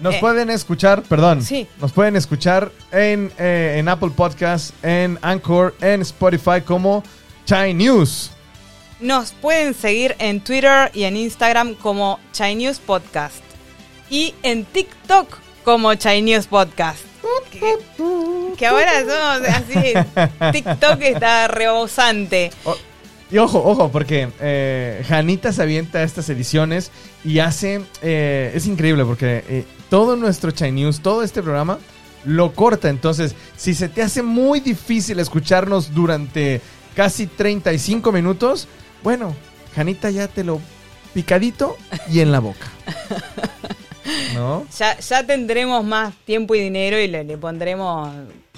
Nos 0.03 0.17
Eh, 0.17 0.19
pueden 0.21 0.51
escuchar, 0.51 1.03
perdón. 1.05 1.41
sí. 1.43 1.67
Nos 1.81 1.93
pueden 1.93 2.17
escuchar 2.17 2.71
en, 2.93 3.33
eh, 3.39 3.77
en 3.79 3.89
Apple 3.89 4.11
Podcast, 4.15 4.75
en 4.85 5.19
Anchor, 5.23 5.75
en 5.81 6.03
Spotify 6.03 6.61
como 6.63 7.03
Chai 7.47 7.73
News. 7.73 8.31
Nos 9.01 9.33
pueden 9.33 9.75
seguir 9.75 10.17
en 10.19 10.41
Twitter 10.41 10.91
y 10.95 11.05
en 11.05 11.17
Instagram 11.17 11.75
como 11.75 12.19
Chinews 12.33 12.79
Podcast. 12.79 13.43
Y 14.09 14.35
en 14.43 14.65
TikTok 14.65 15.39
como 15.65 15.95
Chinews 15.95 16.47
Podcast. 16.47 17.01
Que, 17.51 17.77
que 18.57 18.67
ahora 18.67 19.01
somos 19.01 19.49
así. 19.49 20.53
TikTok 20.53 21.01
está 21.03 21.49
rebosante. 21.49 22.51
Y 23.31 23.39
ojo, 23.39 23.63
ojo, 23.65 23.91
porque 23.91 24.29
eh, 24.41 25.05
Janita 25.09 25.53
se 25.53 25.63
avienta 25.63 26.03
estas 26.03 26.29
ediciones 26.29 26.93
y 27.25 27.41
hace. 27.41 27.83
eh, 28.03 28.53
es 28.55 28.67
increíble 28.67 29.05
porque 29.05 29.45
eh, 29.49 29.65
todo 29.91 30.15
nuestro 30.17 30.53
Chai 30.53 30.71
News, 30.71 31.01
todo 31.01 31.23
este 31.23 31.43
programa, 31.43 31.79
lo 32.25 32.53
corta. 32.55 32.89
Entonces, 32.89 33.35
si 33.57 33.75
se 33.75 33.89
te 33.89 34.03
hace 34.03 34.23
muy 34.23 34.61
difícil 34.61 35.19
escucharnos 35.19 35.93
durante 35.93 36.61
casi 36.95 37.27
35 37.27 38.13
minutos, 38.13 38.69
bueno, 39.07 39.37
Janita 39.77 40.11
ya 40.11 40.27
te 40.27 40.43
lo 40.43 40.61
picadito 41.15 41.77
y 42.11 42.19
en 42.19 42.33
la 42.33 42.41
boca. 42.41 42.67
¿No? 44.35 44.67
Ya, 44.77 44.99
ya 44.99 45.25
tendremos 45.25 45.85
más 45.85 46.13
tiempo 46.25 46.57
y 46.57 46.61
dinero 46.61 46.99
y 46.99 47.07
le, 47.07 47.23
le 47.23 47.39
pondremos 47.39 48.11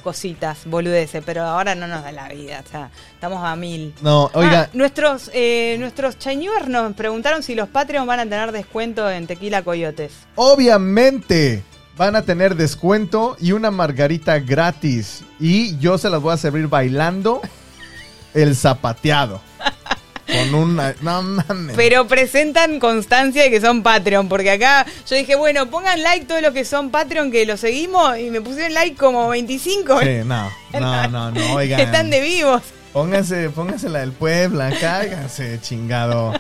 cositas, 0.03 0.61
boludeces, 0.65 1.23
pero 1.27 1.43
ahora 1.43 1.75
no 1.75 1.87
nos 1.87 2.03
da 2.03 2.13
la 2.13 2.31
vida, 2.31 2.63
o 2.67 2.71
sea, 2.71 2.91
estamos 3.13 3.45
a 3.45 3.57
mil. 3.57 3.93
No, 4.01 4.31
oiga. 4.33 4.63
Ah, 4.63 4.71
nuestros 4.73 5.31
eh, 5.35 5.77
nuestros 5.81 6.19
Chinewers 6.19 6.67
nos 6.67 6.95
preguntaron 6.95 7.43
si 7.43 7.55
los 7.55 7.69
Patreon 7.69 8.07
van 8.07 8.21
a 8.21 8.23
tener 8.23 8.51
descuento 8.51 9.11
en 9.11 9.27
Tequila 9.27 9.61
Coyotes. 9.61 10.13
Obviamente 10.35 11.63
van 11.99 12.17
a 12.17 12.23
tener 12.23 12.55
descuento 12.55 13.37
y 13.39 13.53
una 13.53 13.71
margarita 13.71 14.39
gratis. 14.39 15.25
Y 15.39 15.77
yo 15.77 15.99
se 15.99 16.09
las 16.09 16.23
voy 16.23 16.33
a 16.33 16.39
servir 16.39 16.69
bailando 16.69 17.43
el 18.33 18.57
zapateado. 18.57 19.47
Con 20.39 20.55
una... 20.55 20.95
No 21.01 21.23
mames. 21.23 21.77
Pero 21.77 22.07
presentan 22.07 22.79
constancia 22.81 23.43
de 23.43 23.51
que 23.51 23.61
son 23.61 23.83
Patreon, 23.83 24.29
porque 24.29 24.51
acá 24.53 24.87
yo 25.09 25.17
dije, 25.17 25.35
bueno, 25.37 25.69
pongan 25.71 26.03
like 26.03 26.27
todos 26.27 26.43
los 26.43 26.53
que 26.53 26.65
son 26.65 26.91
Patreon, 26.91 27.31
que 27.31 27.47
lo 27.47 27.57
seguimos, 27.57 28.19
y 28.19 28.31
me 28.31 28.41
pusieron 28.41 28.75
like 28.75 28.97
como 28.97 29.29
25. 29.29 30.01
Sí, 30.01 30.07
no, 30.25 30.51
no, 30.73 31.09
no, 31.09 31.31
no, 31.31 31.53
oigan. 31.55 31.81
Están 31.81 32.11
de 32.11 32.21
vivos. 32.21 32.63
Pónganse, 32.93 33.51
pónganse 33.51 33.89
la 33.89 34.01
del 34.01 34.13
Puebla, 34.13 34.73
cáiganse, 34.81 35.61
chingado. 35.61 36.33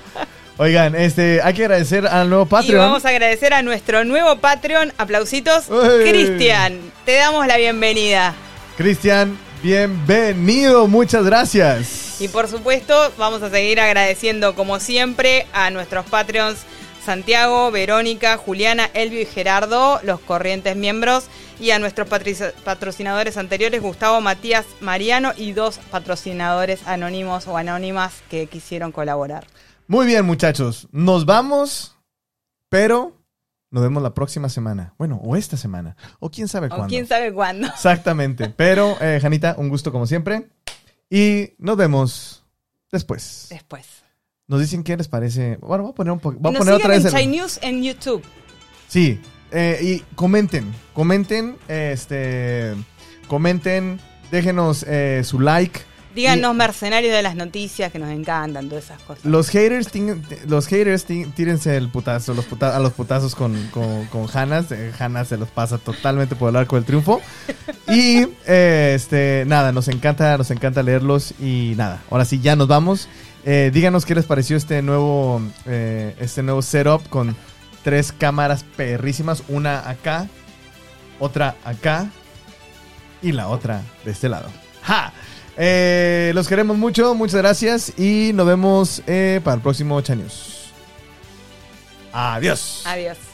Oigan, 0.56 0.96
este, 0.96 1.40
hay 1.42 1.54
que 1.54 1.62
agradecer 1.64 2.04
al 2.06 2.28
nuevo 2.28 2.44
Y 2.44 2.48
Patreon. 2.48 2.78
vamos 2.80 3.04
a 3.04 3.10
agradecer 3.10 3.54
a 3.54 3.62
nuestro 3.62 4.04
nuevo 4.04 4.36
Patreon. 4.38 4.92
Aplausitos. 4.98 5.66
Cristian, 6.02 6.80
te 7.04 7.14
damos 7.14 7.46
la 7.46 7.56
bienvenida. 7.58 8.34
Cristian, 8.76 9.38
bienvenido, 9.62 10.86
muchas 10.88 11.24
gracias. 11.24 12.20
Y 12.20 12.28
por 12.28 12.48
supuesto, 12.48 12.94
vamos 13.16 13.42
a 13.42 13.50
seguir 13.50 13.80
agradeciendo, 13.80 14.54
como 14.54 14.80
siempre, 14.80 15.46
a 15.52 15.70
nuestros 15.70 16.06
Patreons 16.06 16.58
Santiago, 17.04 17.70
Verónica, 17.70 18.36
Juliana, 18.36 18.90
Elvio 18.92 19.22
y 19.22 19.24
Gerardo, 19.24 19.98
los 20.02 20.20
corrientes 20.20 20.76
miembros, 20.76 21.24
y 21.58 21.70
a 21.70 21.78
nuestros 21.78 22.06
patrocinadores 22.64 23.36
anteriores, 23.36 23.80
Gustavo, 23.80 24.20
Matías, 24.20 24.66
Mariano, 24.80 25.32
y 25.36 25.52
dos 25.52 25.78
patrocinadores 25.90 26.86
anónimos 26.86 27.46
o 27.48 27.56
anónimas 27.56 28.12
que 28.28 28.46
quisieron 28.46 28.92
colaborar. 28.92 29.46
Muy 29.86 30.06
bien, 30.06 30.26
muchachos. 30.26 30.86
Nos 30.92 31.24
vamos, 31.24 31.96
pero 32.68 33.17
nos 33.70 33.82
vemos 33.82 34.02
la 34.02 34.14
próxima 34.14 34.48
semana. 34.48 34.94
Bueno, 34.98 35.20
o 35.22 35.36
esta 35.36 35.56
semana. 35.56 35.96
O 36.20 36.30
quién 36.30 36.48
sabe 36.48 36.66
O 36.66 36.70
cuándo. 36.70 36.86
quién 36.88 37.06
sabe 37.06 37.32
cuándo. 37.32 37.66
Exactamente. 37.74 38.48
Pero, 38.50 38.96
eh, 39.00 39.18
Janita, 39.20 39.54
un 39.58 39.68
gusto 39.68 39.92
como 39.92 40.06
siempre. 40.06 40.48
Y 41.10 41.50
nos 41.58 41.76
vemos 41.76 42.44
después. 42.92 43.46
Después. 43.50 43.86
Nos 44.46 44.60
dicen 44.60 44.82
qué 44.82 44.96
les 44.96 45.08
parece. 45.08 45.56
Bueno, 45.60 45.84
voy 45.84 45.92
a 45.92 45.94
poner 45.94 46.12
un 46.12 46.20
poco. 46.20 46.38
Voy 46.40 46.50
a 46.50 46.52
Nos 46.52 46.58
poner 46.60 46.74
otra 46.74 46.88
vez. 46.88 47.00
en 47.00 47.06
el- 47.06 47.12
Chai 47.12 47.26
News 47.26 47.58
en 47.62 47.82
YouTube. 47.82 48.22
Sí. 48.88 49.20
eh, 49.50 49.78
y 49.82 49.98
comenten. 50.14 50.74
Comenten. 50.94 51.56
Este. 51.68 52.74
Comenten. 53.26 54.00
Déjenos 54.30 54.84
eh, 54.88 55.22
su 55.24 55.40
like. 55.40 55.80
Díganos 56.14 56.54
mercenarios 56.54 57.12
de 57.14 57.22
las 57.22 57.36
noticias 57.36 57.92
que 57.92 57.98
nos 57.98 58.10
encantan, 58.10 58.68
todas 58.68 58.84
esas 58.84 59.00
cosas. 59.02 59.24
Los 59.24 59.48
haters, 59.50 59.88
tin- 59.92 60.22
los 60.46 60.66
haters 60.66 61.06
tin- 61.06 61.30
tírense 61.32 61.76
el 61.76 61.88
putazo, 61.90 62.34
los 62.34 62.44
puta- 62.46 62.74
a 62.74 62.80
los 62.80 62.92
putazos 62.92 63.34
con, 63.34 63.54
con, 63.68 64.06
con 64.06 64.26
Hanas. 64.32 64.72
Eh, 64.72 64.92
Hanas 64.98 65.28
se 65.28 65.36
los 65.36 65.48
pasa 65.50 65.78
totalmente 65.78 66.34
por 66.34 66.50
el 66.50 66.56
arco 66.56 66.76
del 66.76 66.84
triunfo. 66.84 67.20
Y 67.90 68.26
eh, 68.46 68.92
este, 68.94 69.44
nada, 69.46 69.72
nos 69.72 69.88
encanta, 69.88 70.36
nos 70.36 70.50
encanta 70.50 70.82
leerlos. 70.82 71.32
Y 71.40 71.72
nada, 71.76 72.02
ahora 72.10 72.24
sí, 72.26 72.38
ya 72.40 72.54
nos 72.54 72.68
vamos. 72.68 73.08
Eh, 73.44 73.70
díganos 73.72 74.04
qué 74.04 74.14
les 74.14 74.26
pareció 74.26 74.58
este 74.58 74.82
nuevo, 74.82 75.40
eh, 75.64 76.14
este 76.20 76.42
nuevo 76.42 76.60
setup 76.60 77.08
con 77.08 77.34
tres 77.84 78.12
cámaras 78.12 78.62
perrísimas. 78.76 79.42
Una 79.48 79.88
acá, 79.88 80.26
otra 81.18 81.54
acá 81.64 82.10
y 83.22 83.32
la 83.32 83.48
otra 83.48 83.80
de 84.04 84.10
este 84.10 84.28
lado. 84.28 84.50
¡Ja! 84.82 85.12
Eh, 85.60 86.30
los 86.34 86.46
queremos 86.46 86.78
mucho, 86.78 87.14
muchas 87.16 87.38
gracias 87.38 87.98
y 87.98 88.30
nos 88.32 88.46
vemos 88.46 89.02
eh, 89.08 89.40
para 89.42 89.56
el 89.56 89.60
próximo 89.60 90.00
Chanius. 90.00 90.70
Adiós. 92.12 92.82
Adiós. 92.86 93.27